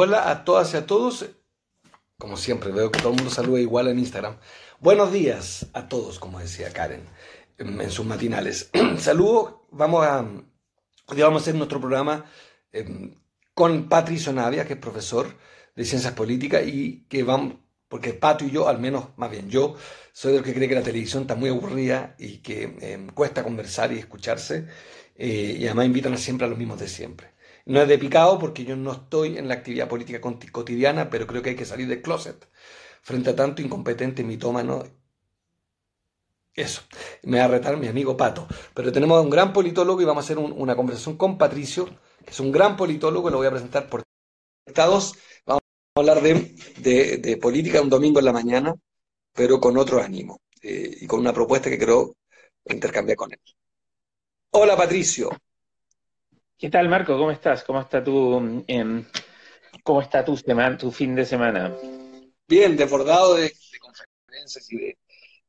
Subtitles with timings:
[0.00, 1.28] Hola a todas y a todos.
[2.18, 4.36] Como siempre, veo que todo el mundo saluda igual en Instagram.
[4.78, 7.02] Buenos días a todos, como decía Karen
[7.58, 8.70] en, sus matinales.
[8.98, 12.26] Saludos, vamos a, hoy vamos a hacer nuestro programa
[12.70, 13.16] em,
[13.54, 15.36] con Patricio Navia, que es profesor
[15.74, 17.54] de Ciencias Políticas y que vamos,
[17.88, 19.74] porque Pato y yo, al menos, más bien yo,
[20.12, 23.42] soy de los que cree que la televisión está muy aburrida y que em, cuesta
[23.42, 24.68] conversar y escucharse,
[25.16, 27.37] eh, y además invitan siempre a los mismos de siempre.
[27.68, 31.42] No es de picado porque yo no estoy en la actividad política cotidiana, pero creo
[31.42, 32.48] que hay que salir del closet
[33.02, 34.84] frente a tanto incompetente mitómano.
[36.54, 36.80] Eso,
[37.24, 38.48] me va a retar mi amigo Pato.
[38.72, 41.84] Pero tenemos a un gran politólogo y vamos a hacer una conversación con Patricio,
[42.24, 44.02] que es un gran politólogo, lo voy a presentar por
[44.64, 45.14] Estados.
[45.44, 45.62] Vamos
[45.94, 48.74] a hablar de, política un domingo en la mañana,
[49.34, 52.16] pero con otro ánimo eh, y con una propuesta que creo
[52.64, 53.40] intercambiar con él.
[54.52, 55.30] Hola Patricio.
[56.58, 57.16] ¿Qué tal, Marco?
[57.16, 57.62] ¿Cómo estás?
[57.62, 59.04] ¿Cómo está tu, em,
[59.84, 61.72] cómo está tu, semana, tu fin de semana?
[62.48, 64.98] Bien, desbordado de, conferencias y de,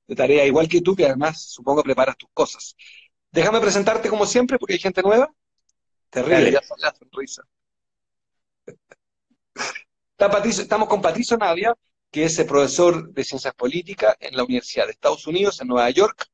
[0.05, 2.75] de tareas, igual que tú, que además supongo preparas tus cosas.
[3.31, 5.33] Déjame presentarte como siempre, porque hay gente nueva.
[6.11, 7.41] Terrible, ya son la sonrisa.
[10.61, 11.73] estamos con Patricio Navia,
[12.11, 15.89] que es el profesor de Ciencias Políticas en la Universidad de Estados Unidos, en Nueva
[15.89, 16.27] York,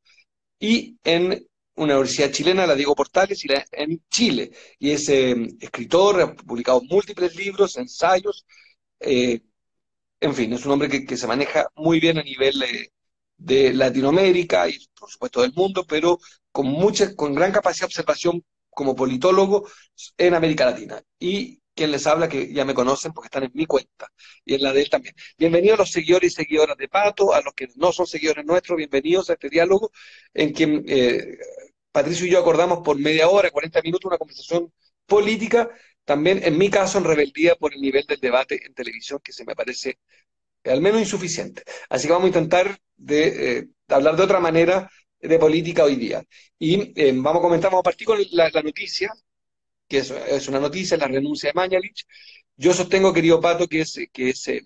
[0.59, 4.52] y en una universidad chilena, la Diego Portales, y la, en Chile.
[4.80, 8.45] Y es eh, escritor, ha publicado múltiples libros, ensayos.
[9.00, 9.42] Eh,
[10.20, 12.64] en fin, es un hombre que, se maneja muy bien a nivel
[13.38, 16.20] de Latinoamérica y, por supuesto, del mundo, pero
[16.52, 19.68] con, mucha, con gran capacidad de observación como politólogo
[20.18, 21.02] en América Latina.
[21.20, 24.09] Y quien les habla, que ya me conocen porque están en mi cuenta
[24.45, 25.14] y en la de él también.
[25.38, 28.78] Bienvenidos a los seguidores y seguidoras de Pato, a los que no son seguidores nuestros,
[28.78, 29.92] bienvenidos a este diálogo
[30.34, 31.38] en que eh,
[31.91, 34.72] Patricio y yo acordamos por media hora, 40 minutos, una conversación
[35.06, 35.69] política,
[36.06, 39.46] también en mi caso en rebeldía por el nivel del debate en televisión, que se
[39.46, 40.00] me parece
[40.63, 41.63] al menos insuficiente.
[41.90, 46.24] Así que vamos a intentar de, eh, hablar de otra manera de política hoy día.
[46.57, 49.13] Y eh, vamos a comentar, vamos a partir con la noticia
[49.88, 52.06] que es, una noticia, la renuncia de Mañalich.
[52.57, 54.63] Yo sostengo, querido Pato, que, es, que, es, eh,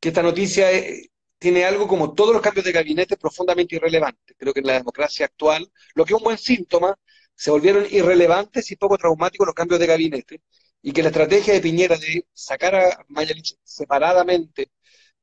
[0.00, 4.36] que esta noticia eh, tiene algo como todos los cambios de gabinete profundamente irrelevantes.
[4.38, 6.98] Creo que en la democracia actual, lo que es un buen síntoma,
[7.34, 10.42] se volvieron irrelevantes y poco traumáticos los cambios de gabinete,
[10.82, 14.70] y que la estrategia de Piñera de sacar a Mañalich separadamente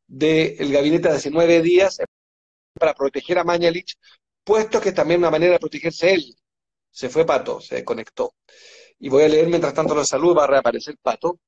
[0.08, 2.00] del gabinete de hace nueve días
[2.74, 3.96] para proteger a Mañalich,
[4.44, 6.36] puesto que es también una manera de protegerse él,
[6.96, 8.36] se fue Pato, se desconectó.
[9.00, 11.40] Y voy a leer mientras tanto los saludos, va a reaparecer Pato.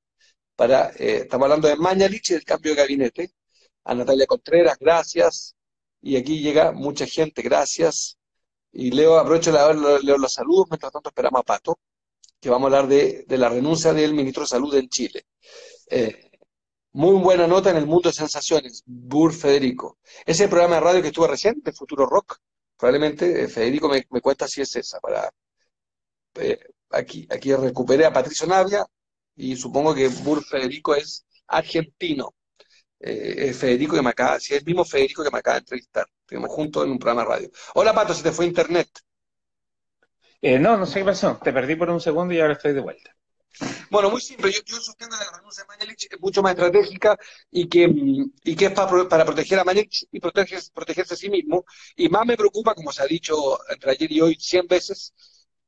[0.57, 3.31] Para, eh, estamos hablando de Mañalich y del cambio de gabinete.
[3.85, 5.55] A Natalia Contreras, gracias.
[6.01, 8.17] Y aquí llega mucha gente, gracias.
[8.73, 11.79] Y leo, aprovecho de leo los saludos, mientras tanto esperamos a Pato,
[12.41, 15.27] que vamos a hablar de, la renuncia del ministro de Salud en Chile.
[15.89, 16.29] Eh,
[16.91, 19.97] muy buena nota en el mundo de sensaciones, Bur Federico.
[20.25, 22.37] Ese programa de radio que estuve recién, de Futuro Rock,
[22.77, 24.99] probablemente eh, Federico me, cuenta si es esa.
[24.99, 25.29] Para,
[26.35, 26.59] eh,
[26.91, 28.85] aquí, aquí recuperé a Patricio Navia
[29.35, 32.33] y supongo que Bur Federico es argentino.
[32.99, 36.07] Eh, Federico que me acaba, si es el mismo Federico que me acaba de entrevistar.
[36.21, 37.51] Estuvimos juntos en un programa de radio.
[37.75, 38.89] Hola Pato, se te fue internet.
[40.41, 41.39] no, no sé qué pasó.
[41.43, 43.16] Te perdí por un segundo y ahora estoy de vuelta.
[43.89, 44.51] Bueno, muy simple.
[44.51, 47.17] Yo, yo sostengo que la renuncia de Mañalich es mucho más estratégica
[47.51, 47.89] y que,
[48.43, 51.65] y que es para, para proteger a Mañalich y protegerse, a sí mismo.
[51.95, 55.13] Y más me preocupa, como se ha dicho entre ayer y hoy cien veces,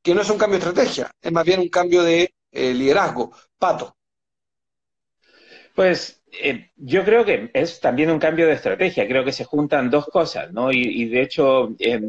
[0.01, 3.31] que no es un cambio de estrategia, es más bien un cambio de eh, liderazgo.
[3.57, 3.95] Pato.
[5.75, 9.89] Pues eh, yo creo que es también un cambio de estrategia, creo que se juntan
[9.89, 10.71] dos cosas, ¿no?
[10.71, 11.99] Y, de hecho, eh,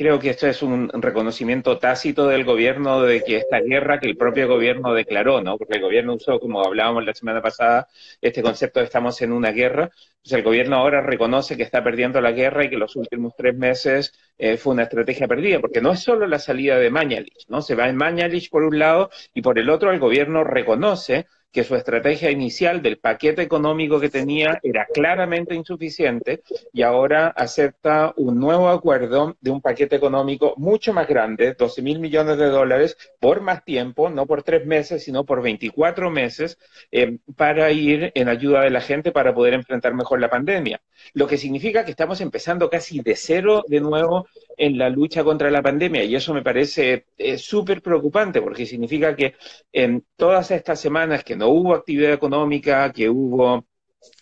[0.00, 4.16] creo que esto es un reconocimiento tácito del gobierno de que esta guerra que el
[4.16, 5.58] propio gobierno declaró, ¿no?
[5.58, 7.86] Porque el gobierno usó, como hablábamos la semana pasada,
[8.22, 9.90] este concepto de estamos en una guerra,
[10.22, 13.54] pues el gobierno ahora reconoce que está perdiendo la guerra y que los últimos tres
[13.54, 17.60] meses eh, fue una estrategia perdida, porque no es solo la salida de Mañalich, ¿no?
[17.60, 21.64] Se va en Mañalich por un lado y por el otro el gobierno reconoce que
[21.64, 26.42] su estrategia inicial del paquete económico que tenía era claramente insuficiente
[26.72, 31.98] y ahora acepta un nuevo acuerdo de un paquete económico mucho más grande, 12 mil
[31.98, 36.58] millones de dólares, por más tiempo, no por tres meses, sino por 24 meses,
[36.92, 40.80] eh, para ir en ayuda de la gente para poder enfrentar mejor la pandemia.
[41.14, 44.26] Lo que significa que estamos empezando casi de cero de nuevo
[44.56, 49.14] en la lucha contra la pandemia y eso me parece eh, súper preocupante porque significa
[49.16, 49.34] que
[49.72, 53.66] en todas estas semanas que no hubo actividad económica, que hubo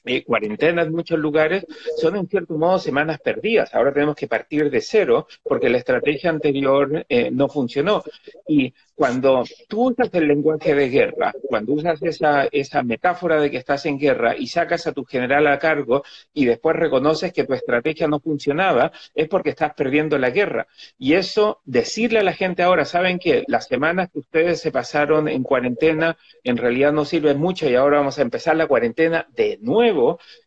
[0.09, 1.67] eh, cuarentena en muchos lugares,
[1.97, 3.75] son en cierto modo semanas perdidas.
[3.75, 8.03] Ahora tenemos que partir de cero porque la estrategia anterior eh, no funcionó.
[8.47, 13.59] Y cuando tú usas el lenguaje de guerra, cuando usas esa, esa metáfora de que
[13.59, 16.03] estás en guerra y sacas a tu general a cargo
[16.35, 20.67] y después reconoces que tu estrategia no funcionaba, es porque estás perdiendo la guerra.
[20.99, 25.29] Y eso, decirle a la gente ahora, saben que las semanas que ustedes se pasaron
[25.29, 29.59] en cuarentena en realidad no sirven mucho y ahora vamos a empezar la cuarentena de
[29.61, 29.98] nuevo,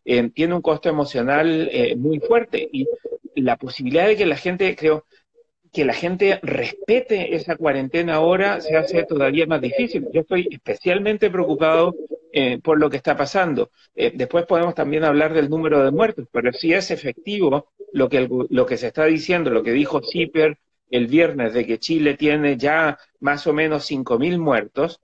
[0.04, 2.68] eh, tiene un costo emocional eh, muy fuerte.
[2.72, 2.86] Y
[3.36, 5.04] la posibilidad de que la gente, creo,
[5.72, 10.06] que la gente respete esa cuarentena ahora se hace todavía más difícil.
[10.12, 11.94] Yo estoy especialmente preocupado
[12.32, 13.70] eh, por lo que está pasando.
[13.94, 18.66] Después podemos también hablar del número de muertos, pero si es efectivo lo que, lo
[18.66, 20.58] que se está diciendo, lo que dijo Zipper
[20.92, 25.00] el viernes de que Chile tiene ya más o menos 5.000 muertos,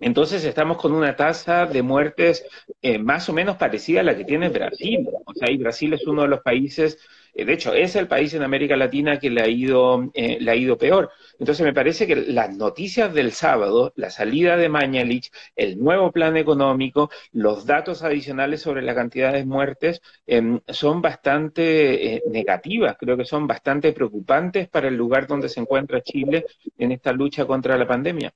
[0.00, 2.44] entonces estamos con una tasa de muertes
[2.82, 5.08] eh, más o menos parecida a la que tiene Brasil.
[5.24, 6.98] O sea, y Brasil es uno de los países
[7.38, 10.50] eh, de hecho, es el país en América Latina que le ha ido, eh, le
[10.50, 11.10] ha ido peor.
[11.38, 16.36] Entonces, me parece que las noticias del sábado, la salida de Mañalich, el nuevo plan
[16.36, 23.16] económico, los datos adicionales sobre la cantidad de muertes em, son bastante eh, negativas, creo
[23.16, 26.44] que son bastante preocupantes para el lugar donde se encuentra Chile
[26.76, 28.32] en esta lucha contra la pandemia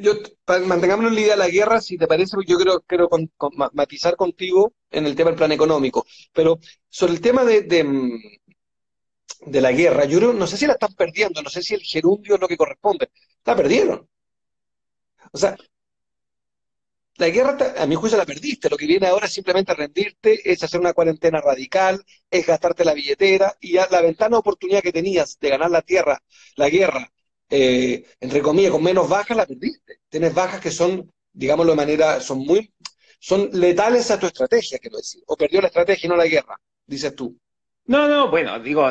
[0.00, 0.14] yo,
[0.66, 3.08] mantengámonos en la idea de la guerra, si te parece, yo quiero, quiero
[3.72, 6.06] matizar contigo en el tema del plan económico.
[6.32, 6.58] Pero
[6.88, 8.20] sobre el tema de, de, mm,
[9.46, 12.40] la guerra, yo no sé si la están perdiendo, no sé si el gerundio es
[12.40, 13.10] lo que corresponde.
[13.44, 14.08] La perdieron.
[15.32, 15.56] O sea,
[17.16, 18.68] la guerra, a mi juicio, la perdiste.
[18.70, 22.94] Lo que viene ahora es simplemente rendirte, es hacer una cuarentena radical, es gastarte la
[22.94, 26.22] billetera y la ventana de oportunidad que tenías de ganar la tierra,
[26.56, 27.12] la guerra,
[27.54, 29.98] eh, entre comillas, con menos bajas, la perdiste.
[30.08, 32.72] Tienes bajas que son, digámoslo de manera, son muy,
[33.20, 35.22] son letales a tu estrategia, quiero decir.
[35.26, 37.36] O perdió la estrategia y no la guerra, dices tú.
[37.84, 38.88] No, no, bueno, digo,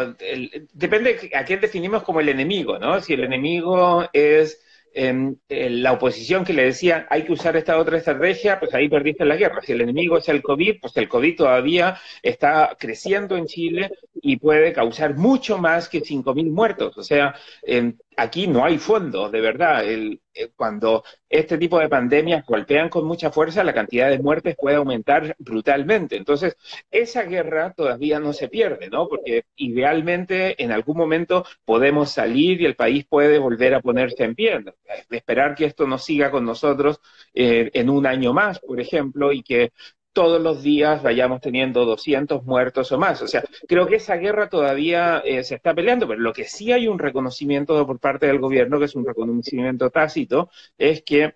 [0.74, 3.02] depende a quién definimos como el enemigo, ¿no?
[3.02, 4.62] Si el enemigo es
[4.94, 9.26] em, la oposición que le decía hay que usar esta otra estrategia, pues ahí perdiste
[9.26, 9.62] la guerra.
[9.64, 13.90] Si el enemigo es el COVID, pues el COVID todavía está creciendo en Chile
[14.22, 16.98] y puede causar mucho más que 5.000 muertos.
[16.98, 19.84] O sea, em, aquí no hay fondo, de verdad.
[19.86, 20.20] Eh,
[20.56, 25.36] cuando este tipo de pandemias golpean con mucha fuerza, la cantidad de muertes puede aumentar
[25.40, 26.16] brutalmente.
[26.16, 26.56] Entonces,
[26.90, 29.08] esa guerra todavía no se pierde, ¿no?
[29.08, 34.36] Porque idealmente en algún momento podemos salir y el país puede volver a ponerse en
[34.36, 34.64] pie.
[35.10, 37.02] Esperar que esto no siga con nosotros
[37.34, 39.72] eh, en un año más, por ejemplo, y que
[40.14, 43.22] todos los días vayamos teniendo 200 muertos o más.
[43.22, 46.72] O sea, creo que esa guerra todavía eh, se está peleando, pero lo que sí
[46.72, 51.36] hay un reconocimiento por parte del gobierno, que es un reconocimiento tácito, es que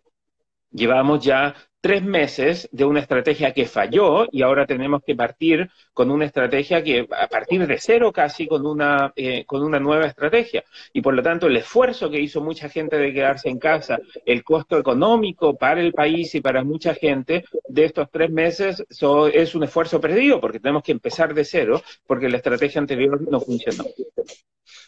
[0.76, 1.56] llevamos ya
[1.86, 6.84] tres meses de una estrategia que falló y ahora tenemos que partir con una estrategia
[6.84, 10.64] que, a partir de cero casi, con una, eh, con una nueva estrategia.
[10.94, 14.44] Y por lo tanto, el esfuerzo que hizo mucha gente de quedarse en casa, el
[14.44, 19.64] costo económico para el país y para mucha gente de estos tres meses es un
[19.64, 23.86] esfuerzo perdido porque tenemos que empezar de cero porque la estrategia anterior no funcionó.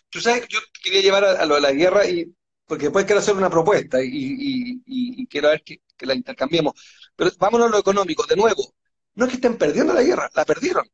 [0.09, 2.33] Tú sabes, yo quería llevar a, lo de la guerra y
[2.67, 6.73] porque después quiero hacer una propuesta y, quiero ver que, la intercambiemos.
[7.15, 8.75] Pero vámonos a lo económico, de nuevo,
[9.15, 10.85] no es que estén perdiendo la guerra, la perdieron.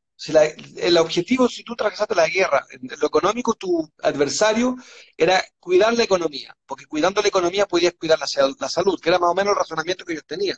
[0.78, 2.66] El objetivo, si tú trazaste la guerra,
[3.02, 4.78] lo económico, tu adversario
[5.18, 8.28] era cuidar la economía, porque cuidando la economía podías cuidar la,
[8.60, 10.58] la salud, que era más o menos el razonamiento que ellos tenían.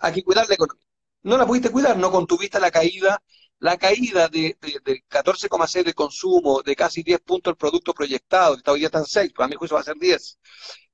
[0.00, 0.84] Aquí cuidar la economía.
[1.22, 3.22] No la pudiste cuidar, no contuviste la caída
[3.60, 8.62] la caída de, de, 14,6 de consumo, de casi 10 puntos el producto proyectado, que
[8.62, 10.38] todavía está en 6, para mi juicio va a ser 10.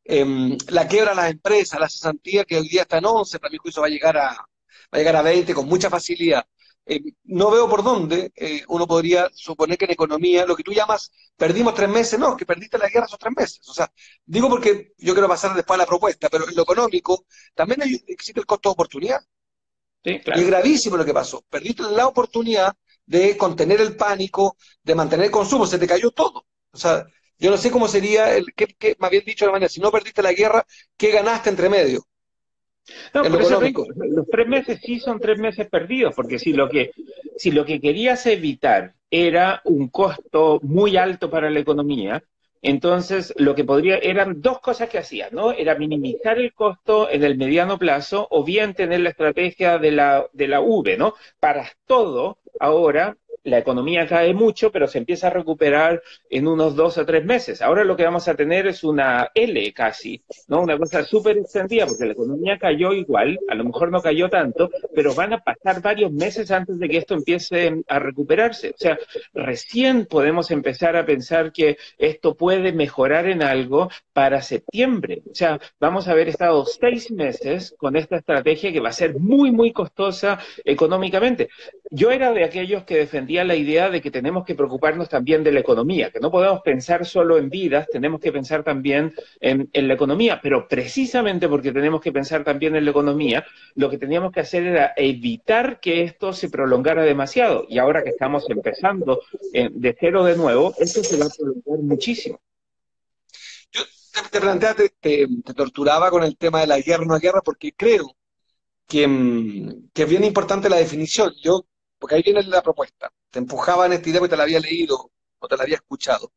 [0.04, 3.50] Em, la quiebra de las empresas, la cesantía que hoy día está en 11, para
[3.50, 4.46] mi juicio va a llegar a, va
[4.90, 6.46] a, llegar a 20 con mucha facilidad.
[6.86, 10.72] Em, no veo por dónde eh, uno podría suponer que en economía, lo que tú
[10.72, 13.68] llamas, perdimos tres meses, no, que perdiste la guerra esos tres meses.
[13.68, 13.90] O sea,
[14.24, 18.40] digo porque yo quiero pasar después a la propuesta, pero en lo económico también existe
[18.40, 19.20] el costo de oportunidad.
[20.04, 21.42] Y es gravísimo lo que pasó.
[21.48, 22.74] Perdiste la oportunidad
[23.06, 26.46] de contener el pánico, de mantener el consumo, se te cayó todo.
[26.72, 27.06] O sea,
[27.38, 29.90] yo no sé cómo sería, el, qué, me habían dicho de la manera, si no
[29.90, 30.64] perdiste la guerra,
[30.96, 32.04] ¿qué ganaste entre medio?
[33.14, 36.90] No, por eso los tres meses sí son tres meses perdidos, porque si lo que
[37.36, 42.22] si lo que querías evitar era un costo muy alto para la economía,
[42.64, 45.52] entonces, lo que podría, eran dos cosas que hacían, ¿no?
[45.52, 50.26] Era minimizar el costo en el mediano plazo o bien tener la estrategia de la,
[50.32, 51.12] de la V, ¿no?
[51.38, 56.98] Para todo, ahora, la economía cae mucho, pero se empieza a recuperar en unos dos
[56.98, 57.62] o tres meses.
[57.62, 60.62] Ahora lo que vamos a tener es una L casi, ¿no?
[60.62, 64.70] Una cosa súper extendida, porque la economía cayó igual, a lo mejor no cayó tanto,
[64.94, 68.70] pero van a pasar varios meses antes de que esto empiece a recuperarse.
[68.70, 68.98] O sea,
[69.34, 75.22] recién podemos empezar a pensar que esto puede mejorar en algo para septiembre.
[75.30, 79.18] O sea, vamos a haber estado seis meses con esta estrategia que va a ser
[79.18, 81.48] muy, muy costosa económicamente.
[81.90, 82.96] Yo era de aquellos que
[83.42, 87.04] la idea de que tenemos que preocuparnos también de la economía, que no podemos pensar
[87.04, 92.12] solo en vidas, tenemos que pensar también en, la economía, pero precisamente porque tenemos que
[92.12, 96.50] pensar también en la economía, lo que teníamos que hacer era evitar que esto se
[96.50, 97.64] prolongara demasiado.
[97.68, 99.22] Y ahora que estamos empezando
[99.52, 102.40] eh, de cero de nuevo, esto se va a prolongar muchísimo.
[103.72, 103.82] Yo
[104.30, 105.26] te, planteaste, te,
[105.56, 108.14] torturaba con el tema de la guerra no guerra porque creo
[108.92, 111.32] mm, que es bien importante la definición.
[111.42, 111.64] Yo
[111.98, 113.12] porque ahí viene la propuesta.
[113.30, 116.32] Te empujaba en esta idea porque te la había leído o te la había escuchado.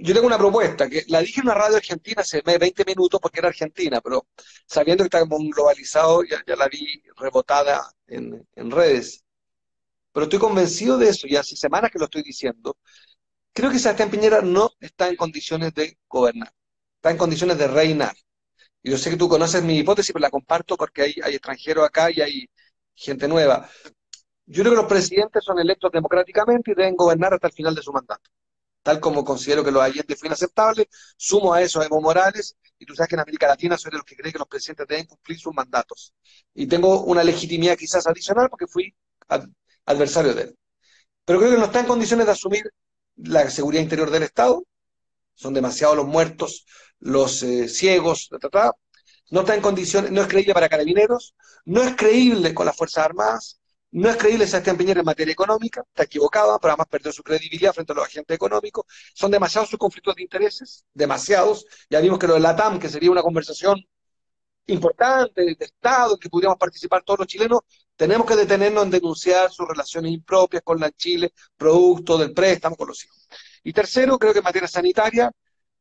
[0.00, 3.38] Yo tengo una propuesta, que la dije en una radio argentina hace 20 minutos porque
[3.38, 4.26] era argentina, pero
[4.66, 9.24] sabiendo que está globalizado, ya, la vi rebotada en, en redes.
[10.12, 12.76] Pero estoy convencido de eso, y hace semanas que lo estoy diciendo.
[13.54, 16.52] Creo que Sebastián Piñera no está en condiciones de gobernar,
[16.96, 18.16] está en condiciones de reinar.
[18.82, 21.86] Y yo sé que tú conoces mi hipótesis, pero la comparto porque hay, hay extranjeros
[21.86, 22.50] acá y hay
[22.96, 23.68] gente nueva.
[24.46, 27.82] Yo creo que los presidentes son electos democráticamente y deben gobernar hasta el final de
[27.82, 28.30] su mandato.
[28.82, 32.86] Tal como considero que los Allende fue inaceptable, sumo a eso a Evo Morales, y
[32.86, 35.06] tú sabes que en América Latina soy de los que cree que los presidentes deben
[35.06, 36.14] cumplir sus mandatos.
[36.54, 38.94] Y tengo una legitimidad quizás adicional porque fui
[39.86, 40.58] adversario de él.
[41.24, 42.70] Pero creo que no está en condiciones de asumir
[43.16, 44.64] la seguridad interior del Estado.
[45.34, 46.64] Son demasiados los muertos,
[47.00, 48.28] los eh, ciegos,
[49.30, 53.04] no está en condiciones, no es creíble para carabineros, no es creíble con las Fuerzas
[53.04, 53.60] Armadas,
[53.92, 57.72] no es creíble Sebastián Piñera en materia económica, está equivocado, pero además perdió su credibilidad
[57.72, 58.84] frente a los agentes económicos.
[59.14, 61.66] Son demasiados sus conflictos de intereses, demasiados.
[61.88, 63.80] Ya vimos que lo de la que sería una conversación
[64.66, 67.60] importante de Estado, en que pudiéramos participar todos los chilenos,
[67.94, 72.88] tenemos que detenernos en denunciar sus relaciones impropias con la Chile, producto del préstamo con
[72.88, 73.28] los hijos.
[73.62, 75.32] Y tercero, creo que en materia sanitaria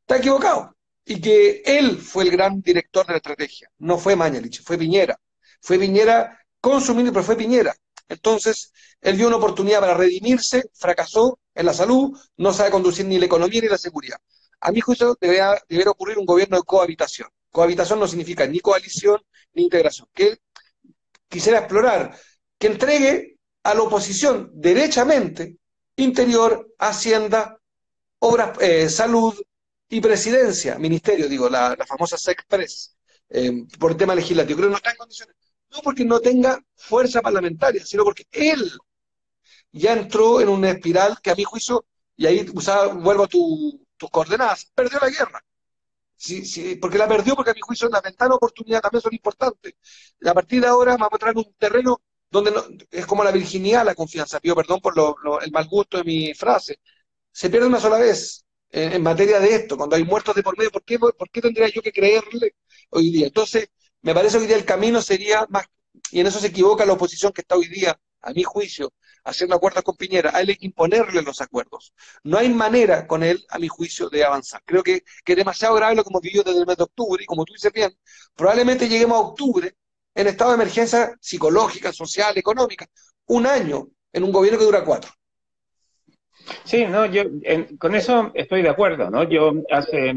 [0.02, 0.75] está equivocado
[1.06, 5.20] y que él fue el gran director de la estrategia, no fue Mañalich, fue Piñera.
[5.62, 7.76] Fue Piñera con su pero fue Piñera.
[8.10, 8.72] Entonces,
[9.02, 13.26] él vio una oportunidad para redimirse, fracasó en la salud, no sabe conducir ni la
[13.26, 14.18] economía ni la seguridad.
[14.60, 15.56] A mi juicio, debería,
[15.88, 17.30] ocurrir un gobierno de cohabitación.
[17.52, 19.22] Cohabitación no significa ni coalición
[19.54, 20.08] ni integración.
[20.14, 20.40] Que
[21.30, 22.18] quisiera explorar,
[22.58, 25.58] que entregue a la oposición derechamente
[25.96, 27.60] interior, hacienda,
[28.20, 29.36] obras, eh, salud,
[29.90, 32.98] y presidencia, ministerio, digo, la, famosa SECPRES,
[33.30, 34.58] eh, por tema legislativo.
[34.58, 35.36] Creo que no está en condiciones.
[35.70, 38.72] No porque no tenga fuerza parlamentaria, sino porque él
[39.72, 42.46] ya entró en una espiral que a mi juicio, y ahí
[42.96, 45.44] vuelvo a tus coordenadas, perdió la guerra.
[46.18, 49.14] Sí, sí, porque la perdió porque a mi juicio la ventana de oportunidad también son
[49.14, 49.74] importantes.
[50.26, 52.02] A partir de ahora vamos a entrar en un terreno
[52.32, 54.40] donde es como la virginidad, la confianza.
[54.40, 54.94] Pido perdón por
[55.42, 56.80] el mal gusto de mi frase.
[57.32, 58.45] Se pierde una sola vez
[58.76, 61.70] en, materia de esto, cuando hay muertos de por medio, ¿por qué, ¿por qué tendría
[61.70, 62.56] yo que creerle
[62.90, 63.28] hoy día?
[63.28, 63.70] Entonces,
[64.02, 65.66] me parece hoy día el camino sería más,
[66.12, 68.92] y en eso se equivoca la oposición que está hoy día, a mi juicio,
[69.24, 71.94] haciendo acuerdos con Piñera, hay que imponerle los acuerdos.
[72.24, 74.62] No hay manera con él, a mi juicio, de avanzar.
[74.66, 77.24] Creo que, que es demasiado grave lo que hemos vivido desde el mes de octubre,
[77.24, 77.96] y como tú dices bien,
[78.36, 79.76] probablemente lleguemos a octubre
[80.16, 82.88] en estado de emergencia psicológica, social, económica,
[83.28, 85.12] un año en un gobierno que dura cuatro.
[86.64, 87.24] Sí, no, yo
[87.80, 89.24] con eso estoy de acuerdo, ¿no?
[89.24, 90.14] Yo hace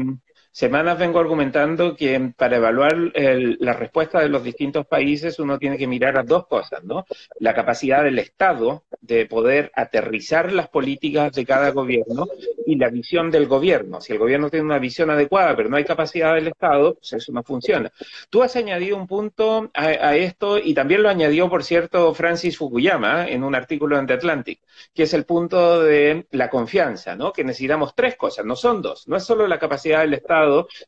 [0.51, 5.87] semanas vengo argumentando que para evaluar la respuesta de los distintos países uno tiene que
[5.87, 7.05] mirar a dos cosas, ¿no?
[7.39, 12.27] La capacidad del Estado de poder aterrizar las políticas de cada gobierno
[12.65, 14.01] y la visión del gobierno.
[14.01, 17.31] Si el gobierno tiene una visión adecuada pero no hay capacidad del Estado, pues eso
[17.31, 17.91] no funciona.
[18.29, 23.27] Tú has añadido un punto a, esto y también lo añadió, por cierto, Francis Fukuyama
[23.27, 24.59] en un artículo en The Atlantic,
[24.93, 27.31] que es el punto de la confianza, ¿no?
[27.31, 29.07] Que necesitamos tres cosas, no son dos.
[29.07, 30.38] No es solo la capacidad del Estado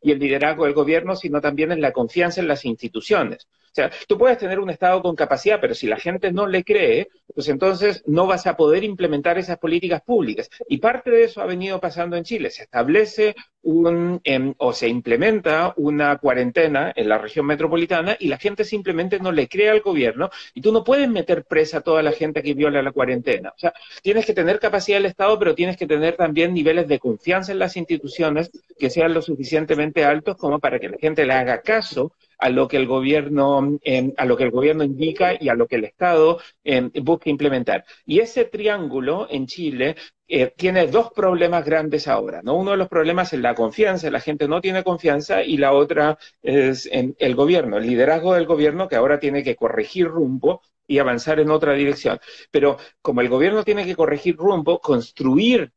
[0.02, 3.48] y el liderazgo del gobierno, sino también en la confianza en las instituciones.
[3.72, 6.66] O sea, tú puedes tener un Estado con capacidad, pero si la gente no le
[6.66, 10.50] cree, pues entonces no vas a poder implementar esas políticas públicas.
[10.68, 12.50] Y parte de eso ha venido pasando en Chile.
[12.50, 18.38] Se establece un, em, o se implementa una cuarentena en la región metropolitana y la
[18.38, 22.04] gente simplemente no le cree al gobierno y tú no puedes meter presa a toda
[22.04, 23.54] la gente que viola la cuarentena.
[23.56, 27.00] O sea, tienes que tener capacidad del Estado, pero tienes que tener también niveles de
[27.00, 31.34] confianza en las instituciones que sean lo suficientemente altos como para que la gente le
[31.34, 35.48] haga caso a lo que el gobierno, em, a lo que el gobierno indica y
[35.50, 37.86] a lo que el Estado em, busca implementar.
[38.06, 39.96] Y ese triángulo en Chile
[40.28, 42.56] eh, tiene dos problemas grandes ahora, ¿no?
[42.56, 46.18] Uno de los problemas es la confianza, la gente no tiene confianza, y la otra
[46.42, 51.00] es en el gobierno, el liderazgo del gobierno que ahora tiene que corregir rumbo y
[51.00, 52.20] avanzar en otra dirección.
[52.52, 55.72] Pero como el gobierno tiene que corregir rumbo, construir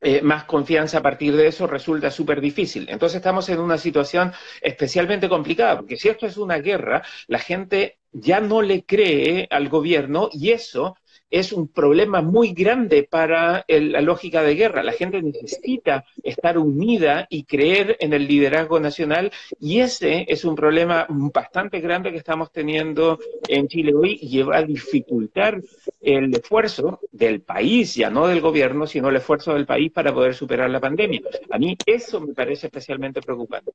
[0.00, 2.86] eh, más confianza a partir de eso resulta súper difícil.
[2.88, 7.98] Entonces estamos en una situación especialmente complicada, porque si esto es una guerra, la gente
[8.12, 10.96] ya no le cree al gobierno y eso
[11.30, 14.82] es un problema muy grande para la lógica de guerra.
[14.82, 19.30] La gente necesita estar unida y creer en el liderazgo nacional
[19.60, 23.18] y ese es un problema bastante grande que estamos teniendo
[23.48, 25.60] en Chile hoy y va a dificultar
[26.00, 30.34] el esfuerzo del país, ya no del gobierno, sino el esfuerzo del país para poder
[30.34, 31.20] superar la pandemia.
[31.50, 33.72] A mí eso me parece especialmente preocupante.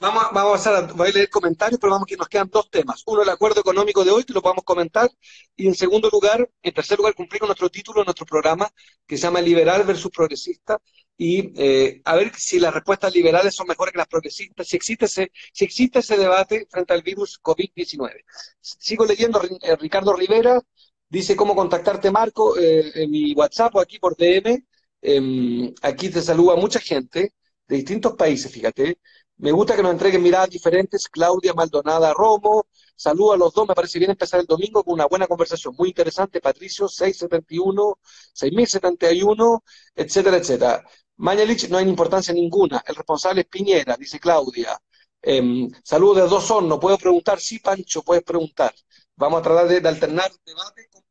[0.00, 3.02] Vamos, vamos a, voy a leer comentarios, pero vamos que nos quedan dos temas.
[3.06, 5.10] Uno, el acuerdo económico de hoy, que lo podamos comentar.
[5.56, 8.70] Y en segundo lugar, en tercer lugar, cumplir con nuestro título, nuestro programa,
[9.06, 10.78] que se llama Liberal versus Progresista.
[11.16, 15.06] Y eh, a ver si las respuestas liberales son mejores que las progresistas, si existe
[15.06, 18.22] ese, si existe ese debate frente al virus COVID-19.
[18.60, 20.60] Sigo leyendo, eh, Ricardo Rivera
[21.08, 24.64] dice cómo contactarte, Marco, eh, en mi WhatsApp o aquí por DM.
[25.02, 27.32] Em, aquí te saluda mucha gente
[27.66, 28.98] de distintos países, fíjate.
[29.38, 31.08] Me gusta que nos entreguen miradas diferentes.
[31.08, 32.66] Claudia Maldonada Romo,
[32.96, 33.68] saludo a los dos.
[33.68, 35.74] Me parece bien empezar el domingo con una buena conversación.
[35.78, 36.40] Muy interesante.
[36.40, 37.98] Patricio, 671,
[38.32, 39.64] 6071,
[39.94, 40.84] etcétera, etcétera.
[41.16, 42.82] Mañalich no hay importancia ninguna.
[42.86, 44.80] El responsable es Piñera, dice Claudia.
[45.22, 47.40] Eh, saludos de dos no ¿Puedo preguntar?
[47.40, 48.74] Sí, Pancho, puedes preguntar.
[49.16, 51.02] Vamos a tratar de, alternar debate con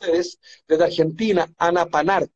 [0.00, 2.32] ustedes desde Argentina, Ana Panart,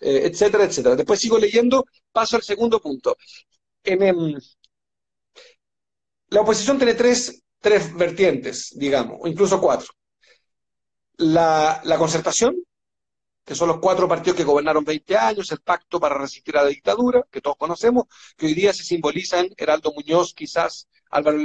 [0.00, 0.96] eh, etcétera, etcétera.
[0.96, 3.16] Después sigo leyendo, paso al segundo punto.
[3.84, 4.36] En, em,
[6.30, 9.88] la oposición tiene tres, tres vertientes, digamos, o incluso cuatro.
[11.18, 12.56] La, la concertación,
[13.44, 16.68] que son los cuatro partidos que gobernaron 20 años, el pacto para resistir a la
[16.68, 18.04] dictadura, que todos conocemos,
[18.36, 21.38] que hoy día se simboliza en Heraldo Muñoz, quizás Álvaro,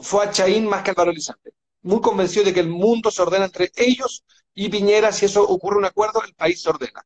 [0.00, 1.52] fue a Chaín más que Álvaro Lizante.
[1.82, 5.78] Muy convencido de que el mundo se ordena entre ellos y Piñera, si eso ocurre
[5.78, 7.04] un acuerdo, el país se ordena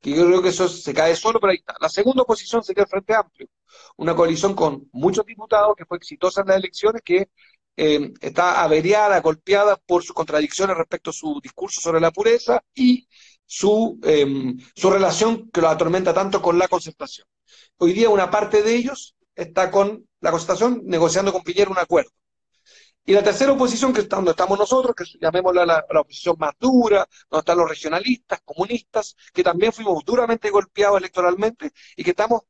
[0.00, 1.74] que yo creo que eso se cae solo, pero ahí está.
[1.80, 3.48] La segunda oposición sería el Frente Amplio,
[3.96, 7.28] una coalición con muchos diputados que fue exitosa en las elecciones, que
[7.76, 13.06] eh, está averiada, golpeada por sus contradicciones respecto a su discurso sobre la pureza y
[13.44, 17.26] su, em, su relación que lo atormenta tanto con la concertación.
[17.78, 22.10] Hoy día una parte de ellos está con la concertación negociando con Piñera un acuerdo.
[23.08, 27.08] Y la tercera oposición, que es donde estamos nosotros, que llamémosla la, oposición más dura,
[27.30, 32.42] donde están los regionalistas, comunistas, que también fuimos duramente golpeados electoralmente y que estamos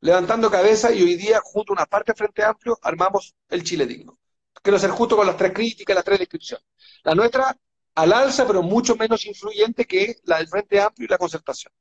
[0.00, 3.86] levantando cabeza y hoy día, junto a una parte del Frente Amplio, armamos el Chile
[3.86, 4.18] digno.
[4.62, 6.66] Quiero ser justo con las tres críticas, las tres descripciones.
[7.04, 7.56] La nuestra
[7.94, 11.72] al alza, pero mucho menos influyente que la del Frente Amplio y la concertación.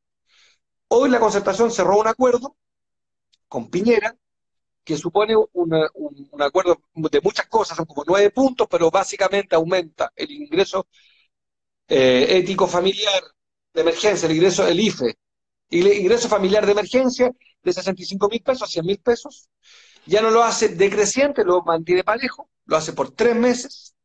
[0.89, 2.56] Hoy la concertación cerró un acuerdo
[3.47, 4.15] con Piñera,
[4.84, 10.32] que supone un, acuerdo de muchas cosas, son como nueve puntos, pero básicamente aumenta el
[10.32, 10.88] ingreso
[11.88, 13.24] eh, ético familiar
[13.74, 15.17] de emergencia, el ingreso del IFE,
[15.69, 17.32] y el ingreso familiar de emergencia
[17.63, 19.50] de 65 mil pesos a 100 mil pesos.
[20.06, 23.96] Ya no lo hace decreciente, lo mantiene parejo, lo hace por tres meses.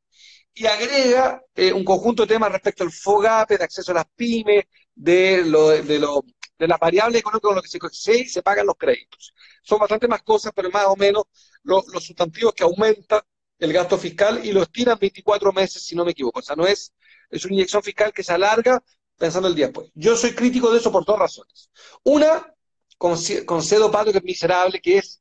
[0.54, 4.64] Y agrega eh, un conjunto de temas respecto al FOGAPE, de acceso a las pymes,
[4.94, 6.24] de, lo, de, lo,
[6.58, 9.34] de la variable económica con lo que se, se pagan los créditos
[9.68, 11.24] son bastante más cosas, pero más o menos
[11.62, 13.22] los, sustantivos que aumenta
[13.58, 16.38] el gasto fiscal y lo estiran 24 meses, si no me equivoco.
[16.38, 16.94] O sea, no es,
[17.30, 18.82] es una inyección fiscal que se alarga
[19.18, 19.90] pensando el día después.
[19.94, 21.70] Yo soy crítico de eso por dos razones.
[22.04, 22.54] Una,
[22.96, 25.20] concedo Pablo que es miserable, que es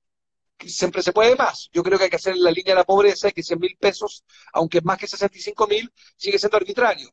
[0.58, 1.70] que siempre se puede más.
[1.74, 4.24] Yo creo que hay que hacer la línea de la pobreza, que 100 mil pesos,
[4.54, 7.10] aunque más que 65 mil, sigue siendo arbitrario.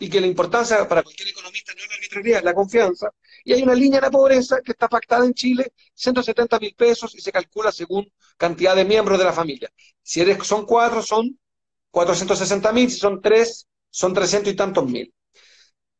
[0.00, 3.10] Y que la importancia para cualquier economista no es la arbitrariedad, es la confianza.
[3.46, 7.20] Y hay una línea de pobreza que está pactada en Chile, 170 mil pesos, y
[7.20, 9.70] se calcula según cantidad de miembros de la familia.
[10.02, 11.38] Si eres, son cuatro, son
[11.92, 15.14] 460 mil, si son tres, son 300 y tantos mil.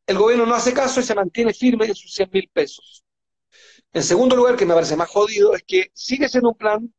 [0.09, 3.05] El gobierno no hace caso y se mantiene firme en sus 100 mil pesos.
[3.93, 6.93] En segundo lugar, que me parece más jodido, es que sigue siendo un plan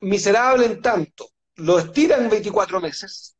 [0.00, 3.36] miserable en tanto lo estiran en 24 meses,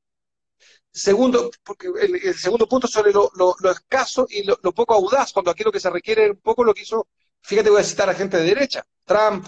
[0.93, 3.31] Segundo, porque el, segundo punto sobre lo,
[3.71, 6.75] escaso y lo, poco audaz, cuando aquí lo que se requiere es un poco lo
[6.75, 7.09] que hizo,
[7.41, 9.47] fíjate, voy a citar a gente de derecha, Trump,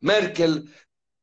[0.00, 0.74] Merkel,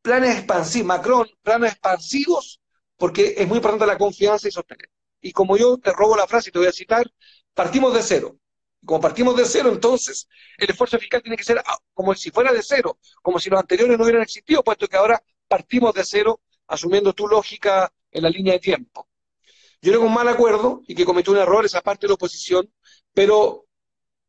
[0.02, 2.62] planes expansivos, Macron, planes expansivos,
[2.98, 4.91] porque es muy importante la confianza y sostener.
[5.22, 7.12] Y como yo te robo la frase y te voy a citar,
[7.56, 8.38] partimos de cero.
[8.86, 12.54] Como partimos de cero, entonces el esfuerzo fiscal tiene que ser ah, como si fuera
[12.54, 16.41] de cero, como si los anteriores no hubieran existido, puesto que ahora partimos de cero,
[16.67, 19.07] asumiendo tu lógica en la línea de tiempo.
[19.82, 22.72] Yo que un mal acuerdo y que cometió un error esa parte de la oposición,
[23.13, 23.66] pero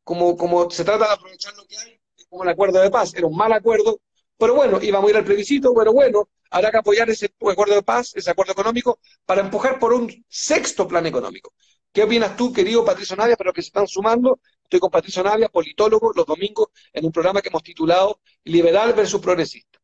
[0.05, 3.27] como, como se trata de aprovechar lo que hay, como el acuerdo de paz, era
[3.27, 4.01] un mal acuerdo,
[4.37, 7.83] pero bueno, íbamos a ir al plebiscito, pero bueno, habrá que apoyar ese acuerdo de
[7.83, 11.53] paz, ese acuerdo económico, para empujar por un sexto plan económico.
[11.93, 14.41] ¿Qué opinas tú, querido Patricio Navia, pero que se están sumando?
[14.63, 19.21] Estoy con Patricio Navia, politólogo, los domingos, en un programa que hemos titulado Liberal versus
[19.21, 19.78] Progresista.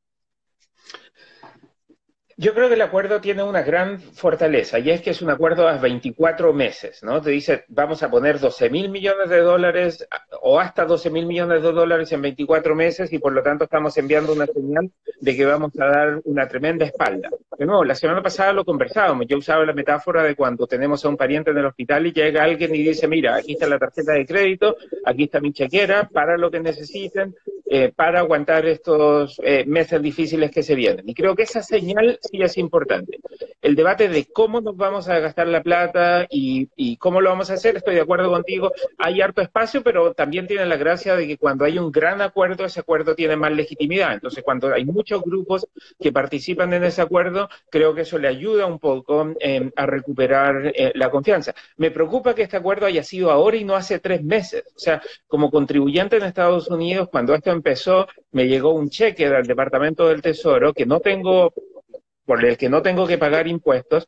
[2.37, 5.68] Yo creo que el acuerdo tiene una gran fortaleza y es que es un acuerdo
[5.68, 7.23] a 24 meses, ¿no?
[7.23, 10.07] Te dice, vamos a poner 12 mil millones de dólares
[10.42, 13.97] o hasta 12 mil millones de dólares en 24 meses y por lo tanto estamos
[13.99, 17.31] enviando una señal de que vamos a dar una tremenda espalda.
[17.57, 21.09] De nuevo, la semana pasada lo conversábamos, yo usaba la metáfora de cuando tenemos a
[21.09, 24.12] un pariente en el hospital y llega alguien y dice, mira, aquí está la tarjeta
[24.12, 29.64] de crédito, aquí está mi chequera, para lo que necesiten, eh, para aguantar estos eh,
[29.66, 31.09] meses difíciles que se vienen.
[31.09, 33.18] Y creo que esa señal sí es importante.
[33.62, 37.50] El debate de cómo nos vamos a gastar la plata y, y, cómo lo vamos
[37.50, 41.27] a hacer, estoy de acuerdo contigo, hay harto espacio, pero también tiene la gracia de
[41.27, 44.12] que cuando hay un gran acuerdo, ese acuerdo tiene más legitimidad.
[44.12, 45.66] Entonces, cuando hay muchos grupos
[45.98, 50.70] que participan en ese acuerdo, creo que eso le ayuda un poco eh, a recuperar
[50.94, 51.55] la confianza.
[51.79, 54.64] Me preocupa que este acuerdo haya sido ahora y no hace tres meses.
[54.77, 59.46] O sea, como contribuyente en Estados Unidos, cuando esto empezó, me llegó un cheque del
[59.46, 61.55] Departamento del Tesoro que no tengo,
[62.27, 64.07] por el que no tengo que pagar impuestos,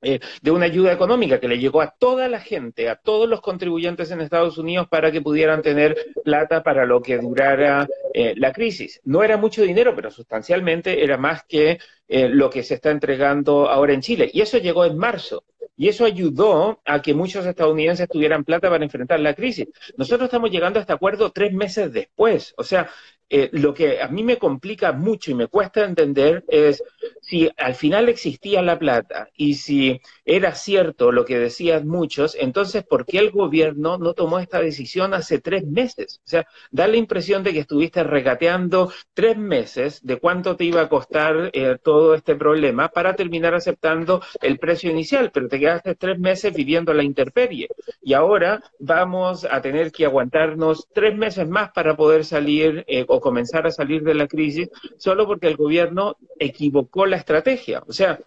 [0.00, 3.40] eh, de una ayuda económica que le llegó a toda la gente, a todos los
[3.40, 8.52] contribuyentes en Estados Unidos para que pudieran tener plata para lo que durara eh, la
[8.52, 9.00] crisis.
[9.04, 13.68] No era mucho dinero, pero sustancialmente era más que eh, lo que se está entregando
[13.68, 14.30] ahora en Chile.
[14.32, 15.44] Y eso llegó en marzo.
[15.78, 19.68] Y eso ayudó a que muchos estadounidenses tuvieran plata para enfrentar la crisis.
[19.96, 22.52] Nosotros estamos llegando a este acuerdo tres meses después.
[22.58, 22.90] O sea,
[23.30, 26.82] eh, lo que a mí me complica mucho y me cuesta entender es
[27.20, 32.84] si al final existía la plata y si era cierto lo que decían muchos, entonces
[32.84, 36.20] ¿por qué el gobierno no tomó esta decisión hace tres meses?
[36.24, 40.80] O sea, da la impresión de que estuviste regateando tres meses de cuánto te iba
[40.80, 45.94] a costar eh, todo este problema para terminar aceptando el precio inicial, pero te quedaste
[45.96, 47.68] tres meses viviendo la intemperie
[48.02, 53.66] y ahora vamos a tener que aguantarnos tres meses más para poder salir eh, comenzar
[53.66, 57.82] a salir de la crisis solo porque el gobierno equivocó la estrategia.
[57.86, 58.18] O sea,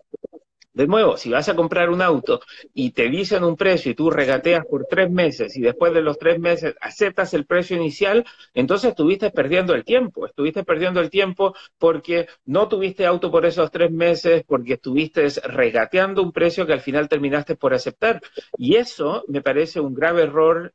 [0.73, 2.39] de nuevo, si vas a comprar un auto
[2.73, 6.17] y te dicen un precio y tú regateas por tres meses y después de los
[6.17, 10.25] tres meses aceptas el precio inicial, entonces estuviste perdiendo el tiempo.
[10.25, 16.21] Estuviste perdiendo el tiempo porque no tuviste auto por esos tres meses, porque estuviste regateando
[16.23, 18.21] un precio que al final terminaste por aceptar.
[18.57, 20.71] Y eso me parece un grave error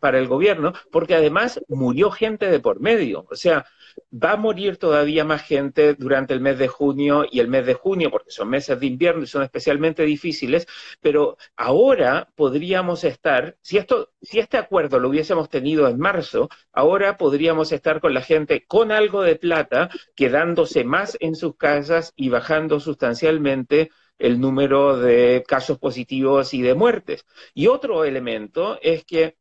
[0.00, 3.26] para el gobierno, porque además murió gente de por medio.
[3.30, 3.64] O sea,
[4.12, 7.74] va a morir todavía más gente durante el mes de junio y el mes de
[7.74, 10.66] junio, porque son meses de invierno y son especialmente difíciles,
[11.00, 17.16] pero ahora podríamos estar, si esto, si este acuerdo lo hubiésemos tenido en marzo, ahora
[17.16, 22.28] podríamos estar con la gente con algo de plata, quedándose más en sus casas y
[22.28, 27.26] bajando sustancialmente el número de casos positivos y de muertes.
[27.54, 29.36] Y otro elemento es que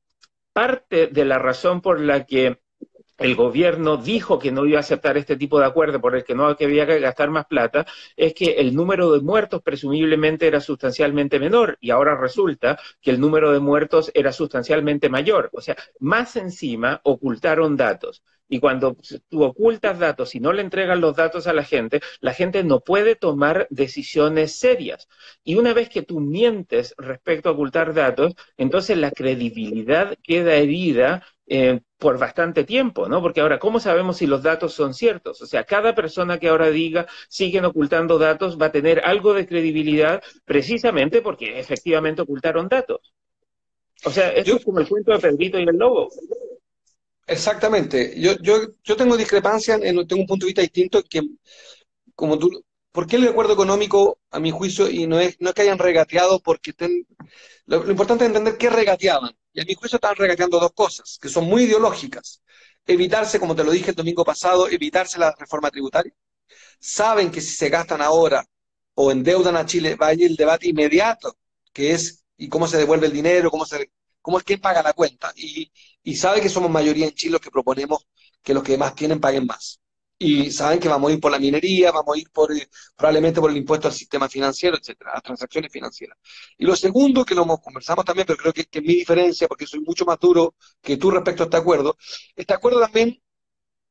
[0.54, 2.60] parte de la razón por la que
[3.18, 6.36] el gobierno dijo que no iba a aceptar este tipo de acuerdo por el que
[6.36, 11.40] no había que gastar más plata, es que el número de muertos presumiblemente era sustancialmente
[11.40, 15.50] menor y ahora resulta que el número de muertos era sustancialmente mayor.
[15.54, 18.24] O sea, más encima ocultaron datos.
[18.48, 18.96] Y cuando
[19.30, 22.80] tú ocultas datos y no le entregas los datos a la gente, la gente no
[22.82, 25.08] puede tomar decisiones serias.
[25.44, 31.24] Y una vez que tú mientes respecto a ocultar datos, entonces la credibilidad queda herida
[31.48, 33.22] eh, por bastante tiempo, ¿no?
[33.22, 35.42] Porque ahora, ¿cómo sabemos si los datos son ciertos?
[35.42, 39.48] O sea, cada persona que ahora diga siguen ocultando datos va a tener algo de
[39.48, 43.14] credibilidad precisamente porque efectivamente ocultaron datos.
[44.04, 46.10] O sea, esto es como el cuento de Pedrito y el lobo.
[47.28, 48.20] Exactamente.
[48.20, 51.22] Yo, yo, yo tengo discrepancia, en, tengo un punto de vista distinto que,
[52.14, 55.56] como tú, ¿por qué el acuerdo económico, a mi juicio, y no es, no es
[55.56, 57.08] que hayan regateado porque estén,
[57.66, 61.18] lo, lo importante es entender qué regateaban y a mi juicio están regateando dos cosas,
[61.22, 62.42] que son muy ideológicas.
[62.86, 66.14] Evitarse, como te lo dije el domingo pasado, evitarse la reforma tributaria.
[66.80, 68.46] Saben que si se gastan ahora
[68.96, 71.38] o endeudan a Chile, va a ir el debate inmediato,
[71.74, 73.92] que es y cómo se devuelve el dinero, cómo, se,
[74.22, 75.34] cómo es quién paga la cuenta.
[75.36, 75.72] Y,
[76.04, 78.08] y sabe que somos mayoría en Chile los que proponemos
[78.44, 79.80] que los que más tienen paguen más.
[80.18, 83.42] Y saben que vamos a ir por la minería, vamos a ir por eh, probablemente
[83.42, 86.18] por el impuesto al sistema financiero, etcétera, a transacciones financieras.
[86.58, 89.82] Y lo segundo, que lo conversamos también, pero creo que, es mi diferencia, porque soy
[89.82, 91.98] mucho más duro que tú respecto a este acuerdo,
[92.36, 93.22] este acuerdo también,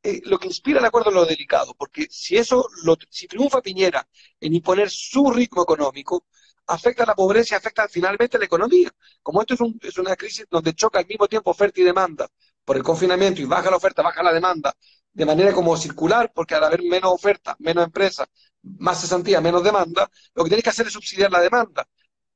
[0.02, 3.62] eh, lo que inspira el acuerdo es lo delicado, porque si eso, lo, si triunfa
[3.62, 4.06] Piñera
[4.40, 6.26] en imponer su ritmo económico,
[6.66, 8.90] afecta a la pobreza y afecta finalmente a la economía.
[9.22, 12.28] Como esto es, un, es una crisis donde choca al mismo tiempo oferta y demanda,
[12.64, 14.74] por el confinamiento y baja la oferta, baja la demanda,
[15.14, 18.28] de manera como circular, porque al haber menos oferta, menos empresas,
[18.62, 21.86] más cesantía, menos demanda, lo que tiene que hacer es subsidiar la demanda,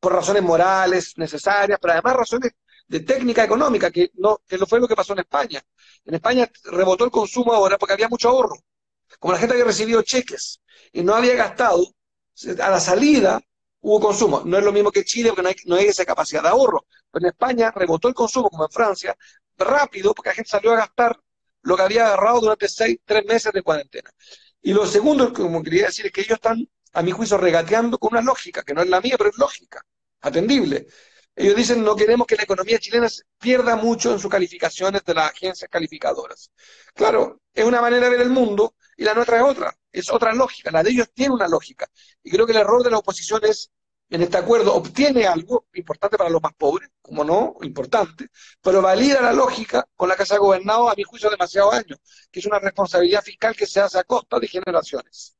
[0.00, 2.52] por razones morales necesarias, pero además razones
[2.86, 5.60] de técnica económica, que no que fue lo que pasó en España.
[6.04, 8.56] En España rebotó el consumo ahora porque había mucho ahorro.
[9.18, 10.60] Como la gente había recibido cheques
[10.92, 11.84] y no había gastado,
[12.62, 13.40] a la salida
[13.80, 14.42] hubo consumo.
[14.44, 16.86] No es lo mismo que Chile porque no hay, no hay esa capacidad de ahorro.
[17.10, 19.16] Pero en España rebotó el consumo, como en Francia,
[19.56, 21.18] rápido porque la gente salió a gastar
[21.68, 24.10] lo que había agarrado durante seis, tres meses de cuarentena.
[24.62, 28.12] Y lo segundo, como quería decir, es que ellos están, a mi juicio, regateando con
[28.12, 29.84] una lógica, que no es la mía, pero es lógica,
[30.22, 30.86] atendible.
[31.36, 33.06] Ellos dicen, no queremos que la economía chilena
[33.38, 36.50] pierda mucho en sus calificaciones de las agencias calificadoras.
[36.94, 40.32] Claro, es una manera de ver el mundo y la nuestra es otra, es otra
[40.32, 40.70] lógica.
[40.70, 41.86] La de ellos tiene una lógica.
[42.22, 43.70] Y creo que el error de la oposición es
[44.10, 48.28] en este acuerdo obtiene algo importante para los más pobres, como no, importante,
[48.62, 51.98] pero valida la lógica con la que se ha gobernado, a mi juicio, demasiados años,
[52.30, 55.37] que es una responsabilidad fiscal que se hace a costa de generaciones.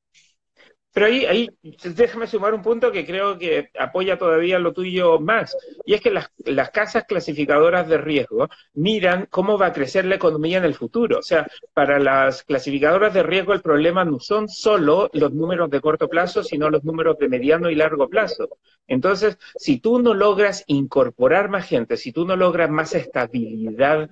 [0.92, 1.48] Pero ahí, ahí
[1.94, 6.10] déjame sumar un punto que creo que apoya todavía lo tuyo más, y es que
[6.10, 10.74] las, las casas clasificadoras de riesgo miran cómo va a crecer la economía en el
[10.74, 11.18] futuro.
[11.18, 15.80] O sea, para las clasificadoras de riesgo el problema no son solo los números de
[15.80, 18.48] corto plazo, sino los números de mediano y largo plazo.
[18.86, 24.10] Entonces, si tú no logras incorporar más gente, si tú no logras más estabilidad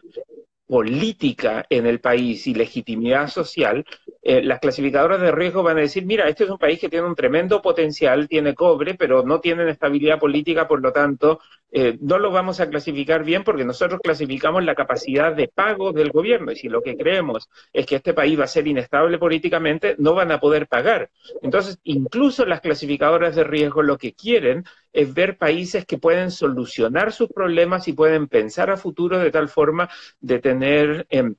[0.67, 3.85] política en el país y legitimidad social,
[4.23, 7.07] eh, las clasificadoras de riesgo van a decir, mira, este es un país que tiene
[7.07, 11.39] un tremendo potencial, tiene cobre, pero no tiene estabilidad política, por lo tanto,
[11.71, 16.11] eh, no lo vamos a clasificar bien porque nosotros clasificamos la capacidad de pago del
[16.11, 19.95] gobierno y si lo que creemos es que este país va a ser inestable políticamente,
[19.99, 21.11] no van a poder pagar.
[21.43, 24.65] Entonces, incluso las clasificadoras de riesgo lo que quieren
[24.97, 29.49] es ver países que pueden solucionar sus problemas y pueden pensar a futuro de tal
[29.49, 29.89] forma
[30.21, 31.07] de tener...
[31.11, 31.37] Em,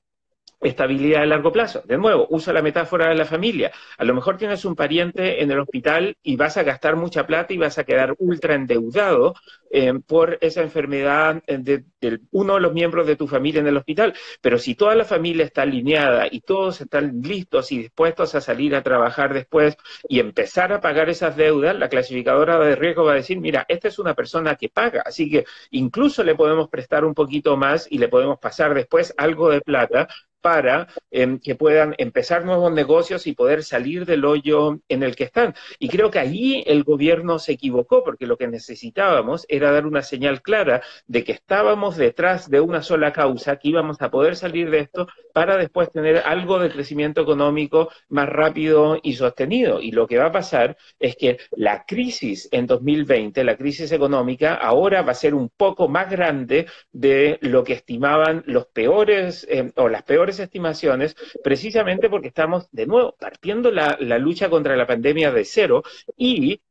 [0.60, 1.84] estabilidad a largo plazo.
[1.86, 3.72] De nuevo, uso la metáfora de la familia.
[3.98, 7.54] A lo mejor tienes un pariente en el hospital y vas a gastar mucha plata
[7.54, 9.36] y vas a quedar ultra endeudado
[9.72, 11.84] eh, por esa enfermedad de,
[12.32, 14.14] uno de los miembros de tu familia en el hospital.
[14.42, 18.76] Pero si toda la familia está alineada y todos están listos y dispuestos a salir
[18.76, 19.78] a trabajar después
[20.08, 23.88] y empezar a pagar esas deudas, la clasificadora de riesgo va a decir, mira, esta
[23.88, 27.98] es una persona que paga, así que incluso le podemos prestar un poquito más y
[27.98, 30.08] le podemos pasar después algo de plata
[30.42, 35.26] para em, que puedan empezar nuevos negocios y poder salir del hoyo en el que
[35.26, 35.54] están.
[35.78, 40.42] Y creo que allí el gobierno se equivocó, porque lo que necesitábamos dar una señal
[40.42, 44.80] clara de que estábamos detrás de una sola causa, que íbamos a poder salir de
[44.80, 49.82] esto para después tener algo de crecimiento económico más rápido y sostenido.
[49.82, 54.56] Y lo que va a pasar es que la crisis en 2020, la crisis económica,
[54.56, 59.72] ahora va a ser un poco más grande de lo que estimaban los peores em,
[59.76, 65.32] o las peores estimaciones, precisamente porque estamos, de nuevo, partiendo la lucha contra la pandemia
[65.32, 65.84] de cero
[66.16, 66.62] y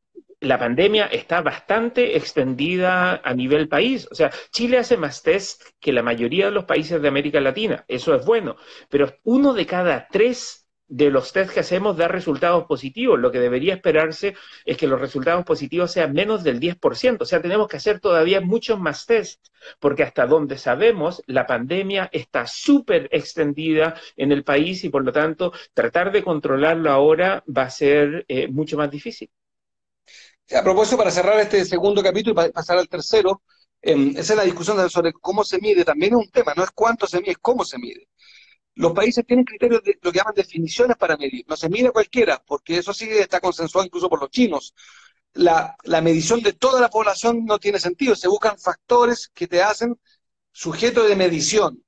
[0.41, 4.07] la pandemia está bastante extendida a nivel país.
[4.11, 7.85] O sea, Chile hace más test que la mayoría de los países de América Latina.
[7.89, 8.57] Eso es bueno.
[8.91, 13.19] Pero uno de cada tres de los test que hacemos da resultados positivos.
[13.19, 17.23] Lo que debería esperarse es que los resultados positivos sean menos del 10%.
[17.23, 19.47] O sea, tenemos que hacer todavía muchos más test,
[19.81, 25.13] porque hasta donde sabemos, la pandemia está súper extendida en el país y por lo
[25.13, 29.31] tanto, tratar de controlarlo ahora va a ser eh, mucho más difícil.
[30.55, 33.43] A propósito, para cerrar este segundo capítulo y pasar al tercero,
[33.83, 35.85] em, esa es la discusión sobre cómo se mide.
[35.85, 38.09] También es un tema, no es cuánto se mide, es cómo se mide
[38.77, 41.45] los países tienen criterios de lo que llaman definiciones para medir.
[41.49, 44.75] No se mide cualquiera, porque eso sí está consensuado incluso por los chinos.
[45.33, 48.15] La, medición de toda la población no tiene sentido.
[48.15, 49.99] Se buscan factores que te hacen
[50.53, 51.83] sujeto de medición.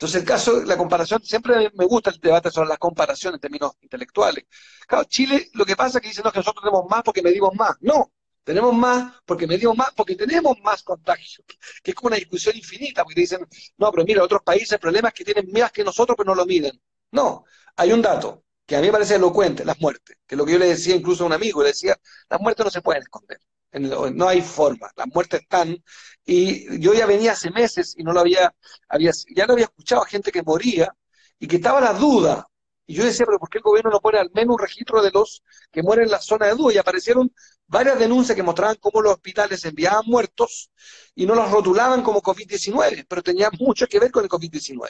[0.00, 3.72] Entonces, el caso, la comparación, siempre me gusta el debate sobre las comparaciones en términos
[3.82, 4.46] intelectuales.
[4.88, 7.76] Claro, Chile, lo que pasa es que dicen que nosotros tenemos más porque medimos más.
[7.80, 8.10] No,
[8.42, 11.42] tenemos más porque medimos más, porque tenemos más contagios,
[11.82, 15.08] que es como una discusión infinita, porque dicen, no, pero mira, otros países, el problema
[15.08, 16.80] es que tienen más que nosotros, pero no lo miden.
[17.10, 17.44] No,
[17.76, 20.52] hay un dato que a mí me parece elocuente, las muertes, que es lo que
[20.52, 21.94] yo le decía incluso a un amigo, le decía,
[22.30, 23.38] las muertes no se pueden esconder,
[23.72, 25.76] no hay forma, las muertes están,
[26.24, 28.54] y yo ya venía hace meses y no lo había,
[28.88, 30.94] había ya lo había escuchado gente que moría
[31.38, 32.46] y que estaba la duda,
[32.86, 35.10] Y yo decía, pero ¿por qué el gobierno no pone al menos un registro de
[35.12, 36.74] los que mueren en la zona de duda?
[36.74, 37.32] Y aparecieron
[37.66, 40.70] varias denuncias que mostraban cómo los hospitales enviaban muertos
[41.14, 44.88] y no los rotulaban como COVID-19, pero tenían mucho que ver con el COVID-19.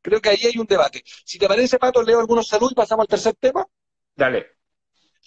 [0.00, 1.02] Creo que ahí hay un debate.
[1.24, 3.66] Si te parece, Pato, leo algunos saludos y pasamos al tercer tema.
[4.16, 4.61] Dale.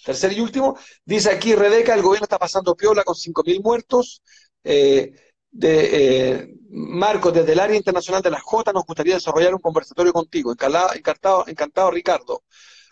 [0.04, 4.22] Tercer y último, dice aquí Rebeca, el gobierno está pasando piola con 5.000 muertos.
[4.62, 5.12] Eh,
[5.50, 10.12] de eh, Marcos, desde el área internacional de la J, nos gustaría desarrollar un conversatorio
[10.12, 10.52] contigo.
[10.52, 12.44] Encantado, encantado, Ricardo.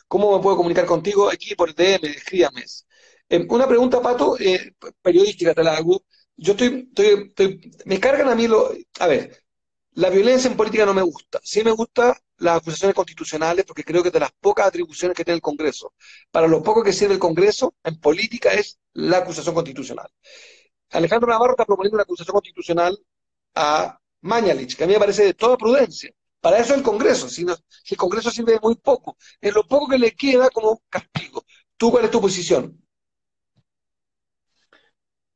[0.09, 1.29] ¿Cómo me puedo comunicar contigo?
[1.31, 2.65] Aquí por DM, escríbame.
[3.29, 6.05] Eh, una pregunta, Pato, eh, periodística te la hago.
[6.37, 8.71] Yo estoy, estoy, me cargan a mí lo...
[9.01, 9.45] A ver,
[9.95, 11.41] la violencia en política no me gusta.
[11.43, 15.37] Sí me gusta las acusaciones constitucionales porque creo que de las pocas atribuciones que tiene
[15.37, 15.93] el Congreso,
[16.31, 20.09] para lo poco que sirve el Congreso en política es la acusación constitucional.
[20.91, 22.99] Alejandro Navarro está proponiendo una acusación constitucional
[23.55, 26.11] a Mañalich, que a mí me parece de toda prudencia.
[26.41, 29.99] Para eso el Congreso, si, el Congreso sirve de muy poco, es lo poco que
[29.99, 31.45] le queda como castigo.
[31.77, 32.79] ¿Tú cuál es tu posición?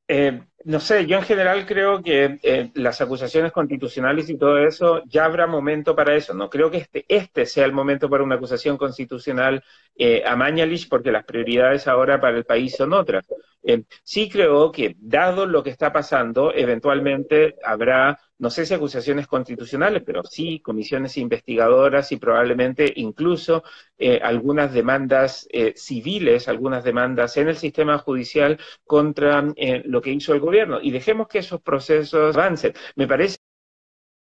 [0.07, 5.03] Eh, no sé, yo en general creo que eh, las acusaciones constitucionales y todo eso,
[5.07, 6.35] ya habrá momento para eso.
[6.35, 9.65] No creo que este, este sea el momento para una acusación constitucional
[9.97, 13.27] eh, a Mañalich, porque las prioridades ahora para el país son otras.
[13.63, 19.27] Eh, sí creo que, dado lo que está pasando, eventualmente habrá, no sé si acusaciones
[19.27, 23.65] constitucionales, pero sí comisiones investigadoras y probablemente incluso
[23.99, 29.45] eh, algunas demandas eh, civiles, algunas demandas en el sistema judicial contra
[29.85, 30.58] lo que hizo el gobierno.
[30.83, 32.75] Y dejemos que esos procesos avancen.
[32.97, 33.39] Me parece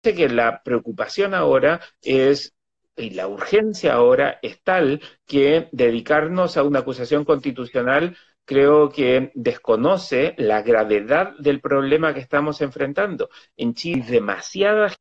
[0.03, 2.53] que la preocupación ahora es
[2.97, 10.35] y la urgencia ahora es tal que dedicarnos a una acusación constitucional creo que desconoce
[10.37, 13.29] la gravedad del problema que estamos enfrentando.
[13.57, 14.93] En Chile demasiada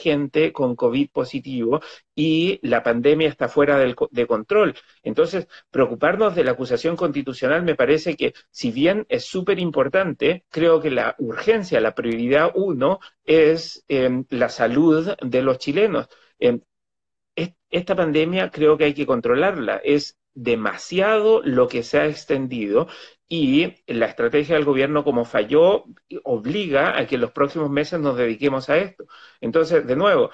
[0.00, 1.80] gente con COVID positivo
[2.14, 4.74] y la pandemia está fuera de control.
[5.02, 10.80] Entonces, preocuparnos de la acusación constitucional me parece que, si bien es súper importante, creo
[10.80, 16.08] que la urgencia, la prioridad uno es em, la salud de los chilenos.
[16.38, 16.60] Em,
[17.70, 19.80] esta pandemia creo que hay que controlarla.
[19.84, 22.88] Es demasiado lo que se ha extendido
[23.32, 25.84] y la estrategia del gobierno como falló
[26.24, 29.06] obliga a que en los próximos meses nos dediquemos a esto.
[29.40, 30.30] Entonces, de nuevo,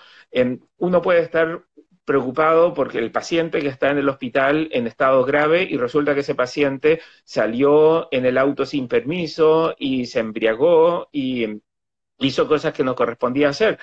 [0.78, 1.62] uno puede estar
[2.06, 6.20] preocupado porque el paciente que está en el hospital en estado grave y resulta que
[6.20, 11.60] ese paciente salió en el auto sin permiso y se embriagó y
[12.18, 13.78] hizo cosas que no correspondía hacer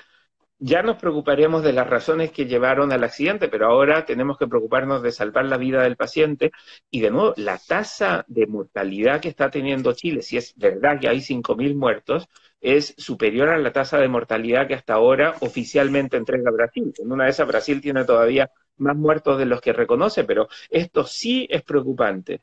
[0.58, 5.02] ya nos preocuparemos de las razones que llevaron al accidente, pero ahora tenemos que preocuparnos
[5.02, 6.52] de salvar la vida del paciente.
[6.90, 11.08] Y de nuevo, la tasa de mortalidad que está teniendo Chile, si es verdad que
[11.08, 12.28] hay 5.000 muertos,
[12.60, 16.92] es superior a la tasa de mortalidad que hasta ahora oficialmente entrega Brasil.
[16.98, 21.04] En una de esas, Brasil tiene todavía más muertos de los que reconoce, pero esto
[21.04, 22.42] sí es preocupante.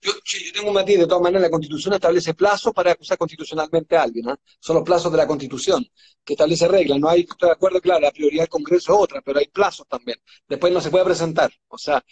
[0.00, 0.12] Yo,
[0.54, 4.28] tengo un matiz, de todas maneras, la Constitución establece plazos para acusar constitucionalmente a alguien.
[4.28, 4.38] ¿ah?
[4.60, 5.84] Son los plazos de la Constitución,
[6.24, 6.98] que establece reglas.
[6.98, 9.86] No hay, estoy de acuerdo, claro, la prioridad del Congreso es otra, pero hay plazos
[9.88, 10.18] también.
[10.48, 11.50] Después no se puede presentar.
[11.68, 12.04] O sea,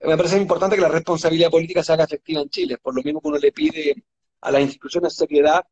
[0.00, 2.78] me parece importante que la responsabilidad política se haga efectiva en Chile.
[2.78, 3.94] Por lo mismo que uno le pide
[4.40, 5.64] a las instituciones seriedad,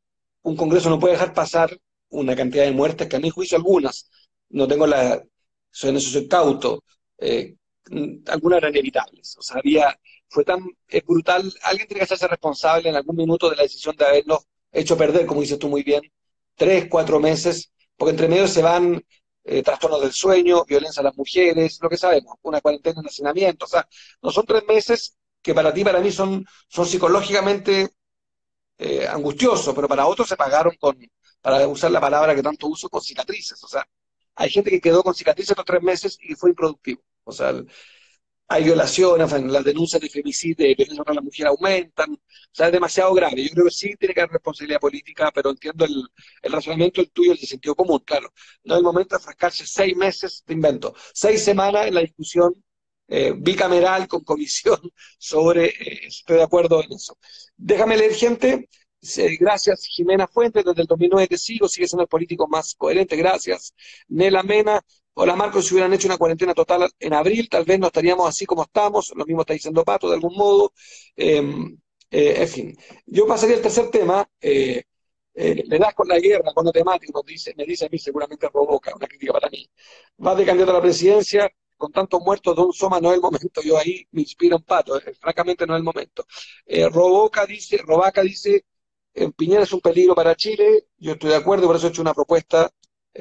[0.43, 1.79] un Congreso no puede dejar pasar
[2.11, 4.11] una cantidad de muertes que a mi juicio algunas,
[4.51, 5.23] no tengo la,
[5.71, 6.85] soy en eso soy cauto,
[7.19, 7.57] eh,
[8.27, 9.37] algunas eran inevitables.
[9.39, 9.99] O sea, había
[10.35, 10.69] fue tan
[11.07, 14.41] brutal, alguien tiene que hacerse responsable en algún minuto de la decisión de habernos
[14.73, 16.03] hecho perder, como dices tú muy bien,
[16.57, 19.01] tres, cuatro meses, porque entre medio se van
[19.45, 23.67] eh, trastornos del sueño, violencia a las mujeres, lo que sabemos, una cuarentena en hacinamiento,
[23.67, 23.89] o sea,
[24.23, 27.91] no son tres meses que para ti, para mí son, son psicológicamente
[28.79, 30.99] eh, angustiosos, pero para otros se pagaron con,
[31.41, 33.87] para usar la palabra que tanto uso, con cicatrices, o sea,
[34.35, 37.53] hay gente que quedó con cicatrices los tres meses y fue improductivo, o sea,
[38.49, 42.19] hay violaciones, las denuncias de femicidio, de violencia contra la mujer aumentan, o
[42.53, 43.43] sea, es demasiado grave.
[43.43, 46.05] Yo creo que sí tiene que haber responsabilidad política, pero entiendo el,
[46.43, 48.33] el razonamiento el tuyo, el de sentido común, claro.
[48.65, 52.55] No es el momento de frascarse seis meses, de invento, seis semanas en la discusión
[53.09, 54.79] eh, bicameral con comisión
[55.19, 57.19] sobre, eh, estoy de acuerdo en eso.
[57.57, 58.69] Déjame leer, gente.
[59.39, 63.75] Gracias, Jimena Fuentes, desde el 2009 te sigo, sigue siendo el político más coherente, gracias.
[64.09, 64.81] Nela Mena,
[65.17, 68.47] Hola Marcos, si hubieran hecho una cuarentena total en abril, tal vez no estaríamos así
[68.47, 70.73] como estamos, lo mismo está diciendo Pato de algún modo.
[71.17, 71.79] Em,
[72.11, 74.29] eh, en fin, yo pasaría al tercer tema.
[74.41, 74.83] Eh,
[75.35, 78.93] eh, le das con la guerra, con temático, dice, me dice a mí, seguramente provoca
[78.95, 79.69] una crítica para mí.
[80.17, 83.21] Vas de candidato a la presidencia, con tantos muertos de un soma no es el
[83.21, 83.63] momento.
[83.63, 86.25] Yo ahí me inspiro un pato, francamente no es el momento.
[86.91, 88.65] Roboca dice, Robaca dice,
[89.37, 92.15] Piñera es un peligro para Chile, yo estoy de acuerdo, por eso he hecho una
[92.15, 92.71] propuesta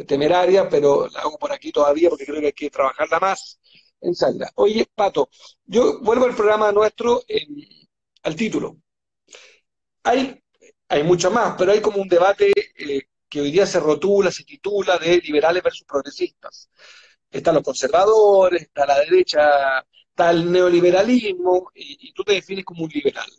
[0.07, 3.59] temeraria, pero la hago por aquí todavía porque creo que hay que trabajarla más.
[4.01, 4.47] en sangre.
[4.55, 5.29] Oye, Pato,
[5.65, 7.21] yo vuelvo al programa nuestro,
[8.23, 8.77] al título.
[10.03, 10.41] Hay,
[10.89, 14.43] hay mucho más, pero hay como un debate eh, que hoy día se rotula, se
[14.43, 16.69] titula de liberales versus progresistas.
[17.31, 19.79] Están los conservadores, está la derecha,
[20.09, 23.29] está el neoliberalismo, y, y tú te defines como un liberal.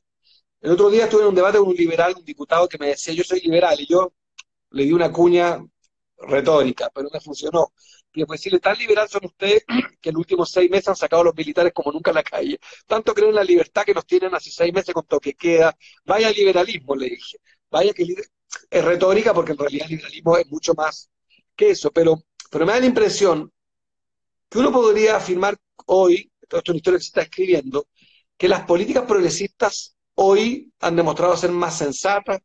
[0.61, 3.15] El otro día estuve en un debate con un liberal, un diputado que me decía,
[3.15, 4.13] yo soy liberal, y yo
[4.71, 5.65] le di una cuña
[6.19, 7.73] retórica, pero me funcionó.
[8.13, 9.65] Y decirle, tan liberal son ustedes
[10.01, 12.23] que en los últimos seis meses han sacado a los militares como nunca a la
[12.23, 12.59] calle.
[12.87, 15.77] Tanto creen en la libertad que nos tienen hace seis meses con toque queda.
[16.05, 17.39] Vaya liberalismo, le dije.
[17.71, 18.05] Vaya que
[18.71, 21.11] es retórica porque en realidad el liberalismo es mucho más
[21.57, 21.91] que eso.
[21.91, 23.53] Pero, pero me da la impresión
[24.49, 27.89] que uno podría afirmar hoy, esto es una historia que se está escribiendo,
[28.37, 32.41] que las políticas progresistas hoy han demostrado ser más sensatas,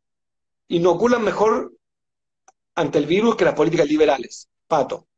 [0.66, 1.72] inoculan mejor
[2.80, 4.48] ante el virus que las políticas liberales.
[4.66, 5.08] Pato.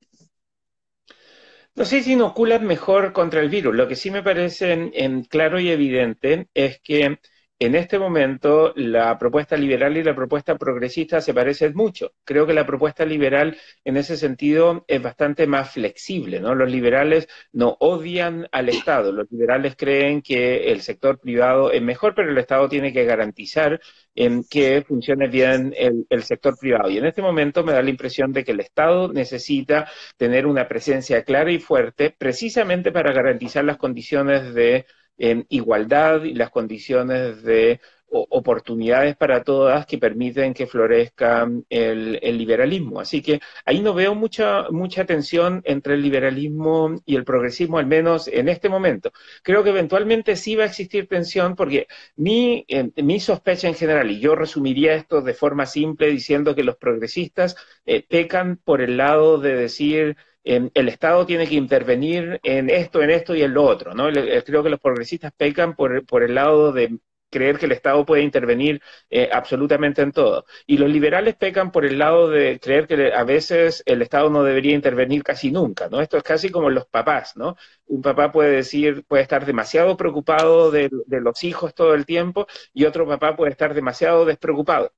[1.74, 3.74] No sé si inoculan mejor contra el virus.
[3.74, 7.18] Lo que sí me parece en, claro y evidente es que
[7.64, 12.12] en este momento la propuesta liberal y la propuesta progresista se parecen mucho.
[12.24, 16.54] Creo que la propuesta liberal en ese sentido es bastante más flexible, ¿no?
[16.54, 22.14] Los liberales no odian al Estado, los liberales creen que el sector privado es mejor,
[22.14, 23.80] pero el Estado tiene que garantizar
[24.14, 26.90] em, que funcione bien el, el sector privado.
[26.90, 30.68] Y en este momento me da la impresión de que el Estado necesita tener una
[30.68, 34.86] presencia clara y fuerte precisamente para garantizar las condiciones de
[35.18, 37.80] en igualdad y las condiciones de
[38.12, 43.00] oportunidades para todas que permiten que florezca el, liberalismo.
[43.00, 47.86] Así que ahí no veo mucha, mucha tensión entre el liberalismo y el progresismo, al
[47.86, 49.12] menos en este momento.
[49.42, 51.86] Creo que eventualmente sí va a existir tensión porque
[52.16, 56.76] mi, mi sospecha en general, y yo resumiría esto de forma simple diciendo que los
[56.76, 57.56] progresistas
[57.86, 63.10] eh, pecan por el lado de decir el Estado tiene que intervenir en esto, en
[63.10, 64.08] esto y en lo otro, ¿no?
[64.44, 66.98] Creo que los progresistas pecan por, por el lado de
[67.30, 68.80] creer que el Estado puede intervenir
[69.10, 70.44] eh, absolutamente en todo.
[70.66, 74.44] Y los liberales pecan por el lado de creer que a veces el Estado no
[74.44, 76.00] debería intervenir casi nunca, ¿no?
[76.00, 77.56] Esto es casi como los papás, ¿no?
[77.86, 82.84] Un papá puede decir, puede estar demasiado preocupado de los hijos todo el tiempo y
[82.84, 84.92] otro papá puede estar demasiado despreocupado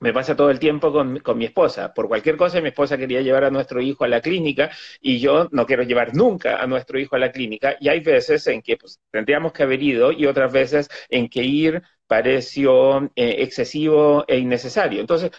[0.00, 1.92] me pasa todo el tiempo con, mi esposa.
[1.94, 4.70] Por cualquier cosa, mi esposa quería llevar a nuestro hijo a la clínica
[5.00, 7.76] y yo no quiero llevar nunca a nuestro hijo a la clínica.
[7.80, 11.42] Y hay veces en que pues, tendríamos que haber ido y otras veces en que
[11.42, 15.00] ir pareció eh, excesivo e innecesario.
[15.00, 15.30] Entonces,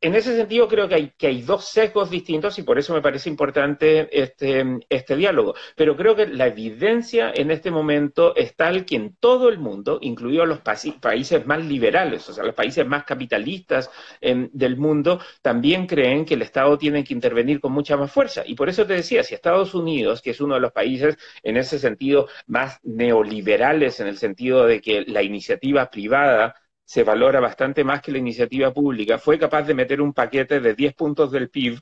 [0.00, 3.02] en ese sentido creo que hay, que hay dos sesgos distintos y por eso me
[3.02, 5.54] parece importante este, este diálogo.
[5.76, 9.98] Pero creo que la evidencia en este momento es tal que en todo el mundo,
[10.00, 13.90] incluidos los países más liberales, o sea, los países más capitalistas
[14.20, 18.42] em, del mundo, también creen que el Estado tiene que intervenir con mucha más fuerza.
[18.46, 21.56] Y por eso te decía, si Estados Unidos, que es uno de los países en
[21.58, 26.54] ese sentido más neoliberales, en el sentido de que la iniciativa privada
[26.90, 30.74] se valora bastante más que la iniciativa pública, fue capaz de meter un paquete de
[30.74, 31.78] 10 puntos del PIB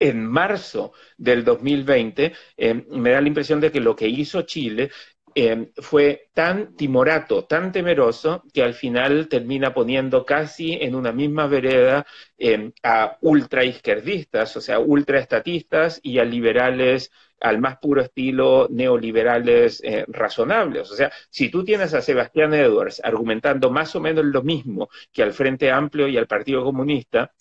[0.00, 4.90] en marzo del 2020, eh, me da la impresión de que lo que hizo Chile
[5.32, 11.46] eh, fue tan timorato, tan temeroso, que al final termina poniendo casi en una misma
[11.46, 12.04] vereda
[12.36, 20.04] eh, a ultraizquierdistas, o sea, ultraestatistas y a liberales al más puro estilo neoliberales eh,
[20.08, 20.90] razonables.
[20.90, 25.22] O sea, si tú tienes a Sebastián Edwards argumentando más o menos lo mismo que
[25.22, 27.32] al Frente Amplio y al Partido Comunista,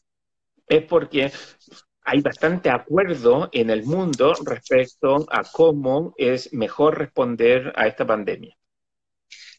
[0.67, 1.31] es porque
[2.03, 8.55] hay bastante acuerdo en el mundo respecto a cómo es mejor responder a esta pandemia.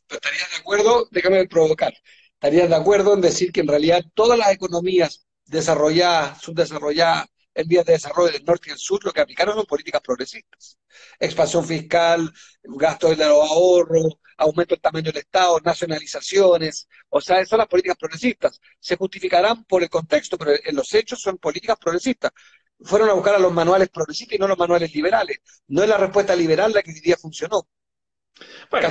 [0.09, 1.07] ¿Estarías de acuerdo?
[1.11, 1.93] Déjame provocar.
[2.35, 7.85] ¿Estarías de acuerdo en decir que en realidad todas las economías desarrolladas, subdesarrolladas, en vías
[7.85, 10.79] de desarrollo del norte y del sur, lo que aplicaron son políticas progresistas.
[11.19, 12.33] Expansión fiscal,
[12.63, 17.97] gasto de los ahorros, aumento del tamaño del Estado, nacionalizaciones, o sea, son las políticas
[17.99, 18.61] progresistas.
[18.79, 22.33] Se justificarán por el contexto, pero en los hechos son políticas progresistas.
[22.83, 25.39] Fueron a buscar a los manuales progresistas y no los manuales liberales.
[25.69, 27.69] No es la respuesta liberal la que hoy día funcionó.
[28.71, 28.89] Bueno,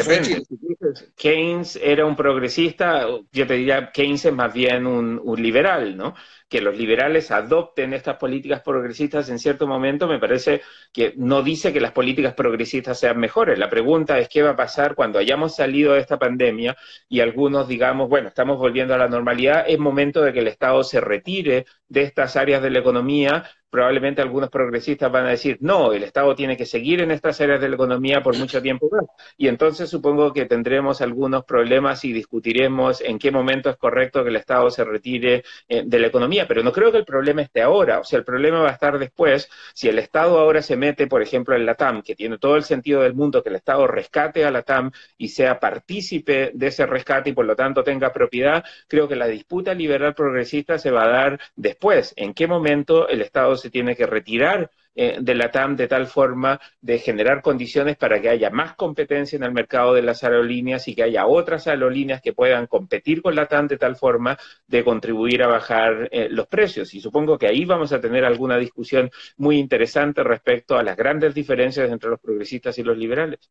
[1.15, 6.13] Keynes era un progresista, yo te diría Keynes es más bien un, un liberal, ¿no?
[6.49, 11.71] Que los liberales adopten estas políticas progresistas en cierto momento, me parece que no dice
[11.71, 13.59] que las políticas progresistas sean mejores.
[13.59, 16.75] La pregunta es qué va a pasar cuando hayamos salido de esta pandemia
[17.07, 20.83] y algunos digamos, bueno, estamos volviendo a la normalidad, es momento de que el Estado
[20.83, 25.93] se retire de estas áreas de la economía probablemente algunos progresistas van a decir, no,
[25.93, 29.05] el Estado tiene que seguir en estas áreas de la economía por mucho tiempo más.
[29.37, 34.29] Y entonces supongo que tendremos algunos problemas y discutiremos en qué momento es correcto que
[34.29, 36.38] el Estado se retire eh, de la economía.
[36.47, 38.97] Pero no creo que el problema esté ahora, o sea, el problema va a estar
[38.99, 39.49] después.
[39.73, 42.63] Si el Estado ahora se mete, por ejemplo, en la TAM, que tiene todo el
[42.63, 46.85] sentido del mundo que el Estado rescate a la TAM y sea partícipe de ese
[46.85, 51.05] rescate y por lo tanto tenga propiedad, creo que la disputa liberal progresista se va
[51.05, 52.13] a dar después.
[52.15, 54.69] ¿En qué momento el Estado se tiene que retirar
[55.01, 59.37] eh, de la TAM de tal forma de generar condiciones para que haya más competencia
[59.37, 63.33] en el mercado de las aerolíneas y que haya otras aerolíneas que puedan competir con
[63.33, 64.37] la TAM de tal forma
[64.67, 66.93] de contribuir a bajar eh, los precios.
[66.93, 71.33] Y supongo que ahí vamos a tener alguna discusión muy interesante respecto a las grandes
[71.33, 73.49] diferencias entre los progresistas y los liberales.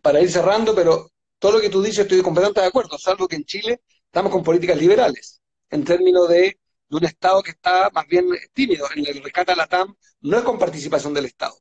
[0.00, 3.36] Para ir cerrando, pero todo lo que tú dices estoy completamente de acuerdo, salvo que
[3.36, 6.56] en Chile estamos con políticas liberales, en términos de,
[6.90, 8.86] un Estado que está más bien tímido.
[8.94, 11.54] En el rescate a la TAM no es con participación del Estado.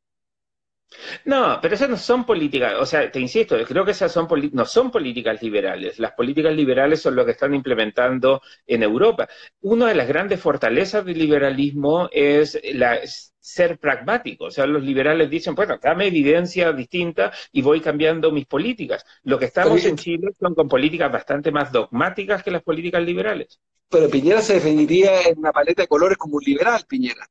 [1.25, 4.65] No, pero esas no son políticas, o sea, te insisto, creo que esas son no
[4.65, 5.99] son políticas liberales.
[5.99, 9.28] Las políticas liberales son lo que están implementando en Europa.
[9.61, 12.99] Una de las grandes fortalezas del liberalismo es la
[13.48, 14.45] ser pragmático.
[14.45, 19.06] O sea, los liberales dicen, bueno, dame evidencia distinta y voy cambiando mis políticas.
[19.24, 23.60] Lo que estamos en Chile son con políticas bastante más dogmáticas que las políticas liberales.
[23.89, 27.26] Pero Piñera se definiría en una paleta de colores como un liberal, Piñera.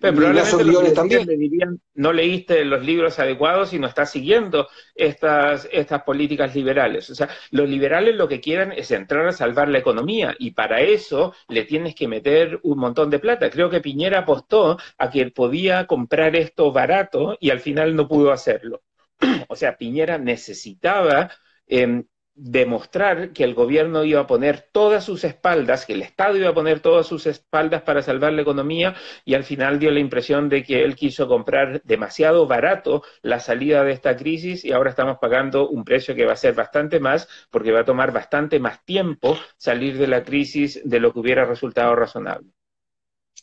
[0.00, 1.26] Pero probablemente también.
[1.26, 7.10] le dirían, no leíste los libros adecuados y no estás siguiendo estas, estas políticas liberales.
[7.10, 10.80] O sea, los liberales lo que quieren es entrar a salvar la economía y para
[10.80, 13.50] eso le tienes que meter un montón de plata.
[13.50, 18.32] Creo que Piñera apostó a que podía comprar esto barato y al final no pudo
[18.32, 18.82] hacerlo.
[19.48, 21.30] o sea, Piñera necesitaba
[21.66, 22.04] em,
[22.34, 26.54] demostrar que el gobierno iba a poner todas sus espaldas, que el Estado iba a
[26.54, 30.62] poner todas sus espaldas para salvar la economía y al final dio la impresión de
[30.62, 35.68] que él quiso comprar demasiado barato la salida de esta crisis y ahora estamos pagando
[35.68, 39.36] un precio que va a ser bastante más porque va a tomar bastante más tiempo
[39.56, 42.48] salir de la crisis de lo que hubiera resultado razonable.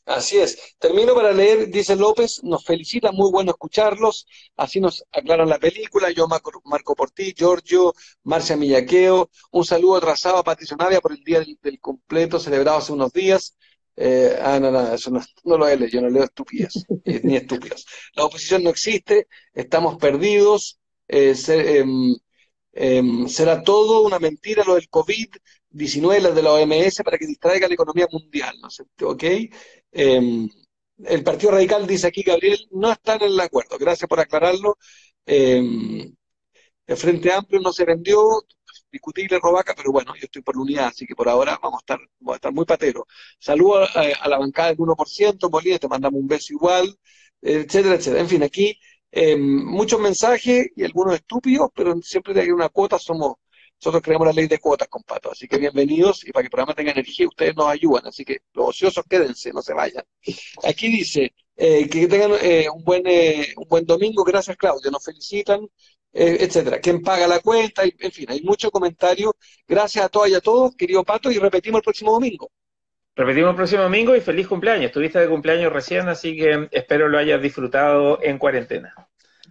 [0.09, 0.75] Así es.
[0.79, 4.25] Termino para leer, dice López, nos felicita, muy bueno escucharlos,
[4.57, 7.93] así nos aclaran la película, yo marco, por ti, Giorgio,
[8.23, 12.91] Marcia Millaqueo, un saludo atrasado a Patricio Navia por el día del, completo celebrado hace
[12.91, 13.55] unos días.
[13.95, 16.73] Eh, ah, no, no, eso no, lo he leído, yo no leo estúpidas,
[17.23, 17.85] ni estúpidas.
[18.15, 22.15] La oposición no existe, estamos perdidos, eh, em,
[22.73, 25.29] em, será todo una mentira lo del COVID,
[25.71, 29.23] 19 las de la OMS para que distraiga la economía mundial, ¿no sé, ¿ok?
[29.91, 30.49] Em,
[31.05, 33.77] el Partido Radical dice aquí, Gabriel, no están en el acuerdo.
[33.77, 34.77] Gracias por aclararlo.
[35.25, 36.11] Eh,
[36.87, 38.19] el Frente Amplio no se vendió,
[38.91, 41.81] discutible Robaca, pero bueno, yo estoy por la unidad, así que por ahora vamos a
[41.81, 43.05] estar, vamos a estar muy patero.
[43.39, 46.97] Saludo a, la bancada del 1%, Bolívar, te mandamos un beso igual,
[47.41, 48.21] etcétera, etcétera.
[48.21, 48.79] En fin, aquí
[49.11, 53.35] em, muchos mensajes y algunos estúpidos, pero siempre hay una cuota, somos
[53.79, 56.51] nosotros creamos la ley de cuotas con Pato, así que bienvenidos y para que el
[56.51, 60.03] programa tenga energía, ustedes nos ayudan, así que los ociosos quédense, no se vayan.
[60.67, 65.03] Aquí dice eh, que tengan eh, un, buen, eh, un buen domingo, gracias Claudio, nos
[65.03, 65.67] felicitan,
[66.11, 66.79] etcétera.
[66.79, 67.83] ¿Quién paga la cuenta?
[67.83, 69.33] En fin, hay muchos comentarios.
[69.67, 72.49] Gracias a todas y a todos, querido Pato, y repetimos el próximo domingo.
[73.15, 74.85] Repetimos el próximo domingo y feliz cumpleaños.
[74.87, 78.93] Estuviste de cumpleaños recién, así que espero lo hayas disfrutado en cuarentena.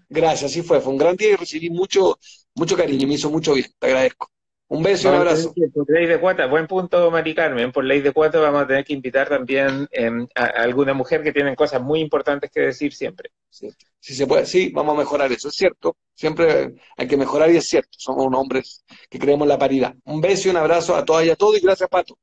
[0.08, 0.80] Gracias, sí fue.
[0.80, 2.18] Fue un gran día y recibí mucho,
[2.54, 4.30] mucho cariño, me hizo mucho bien, te agradezco.
[4.70, 5.54] Un beso y un abrazo.
[5.72, 7.72] Por ley de cuota, buen punto, Mari Carmen.
[7.72, 11.32] Por ley de cuota vamos a tener que invitar también em, a, alguna mujer que
[11.32, 13.30] tiene cosas muy importantes que decir siempre.
[13.48, 15.96] Sí, si se puede, sí, vamos a mejorar eso, es cierto.
[16.14, 17.96] Siempre hay que mejorar y es cierto.
[17.98, 19.94] Somos unos hombres que creemos la paridad.
[20.04, 22.18] Un beso y un abrazo a todas y a todos y gracias, Pato.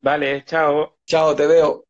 [0.00, 0.96] Vale, chao.
[1.04, 1.84] Chao, te veo.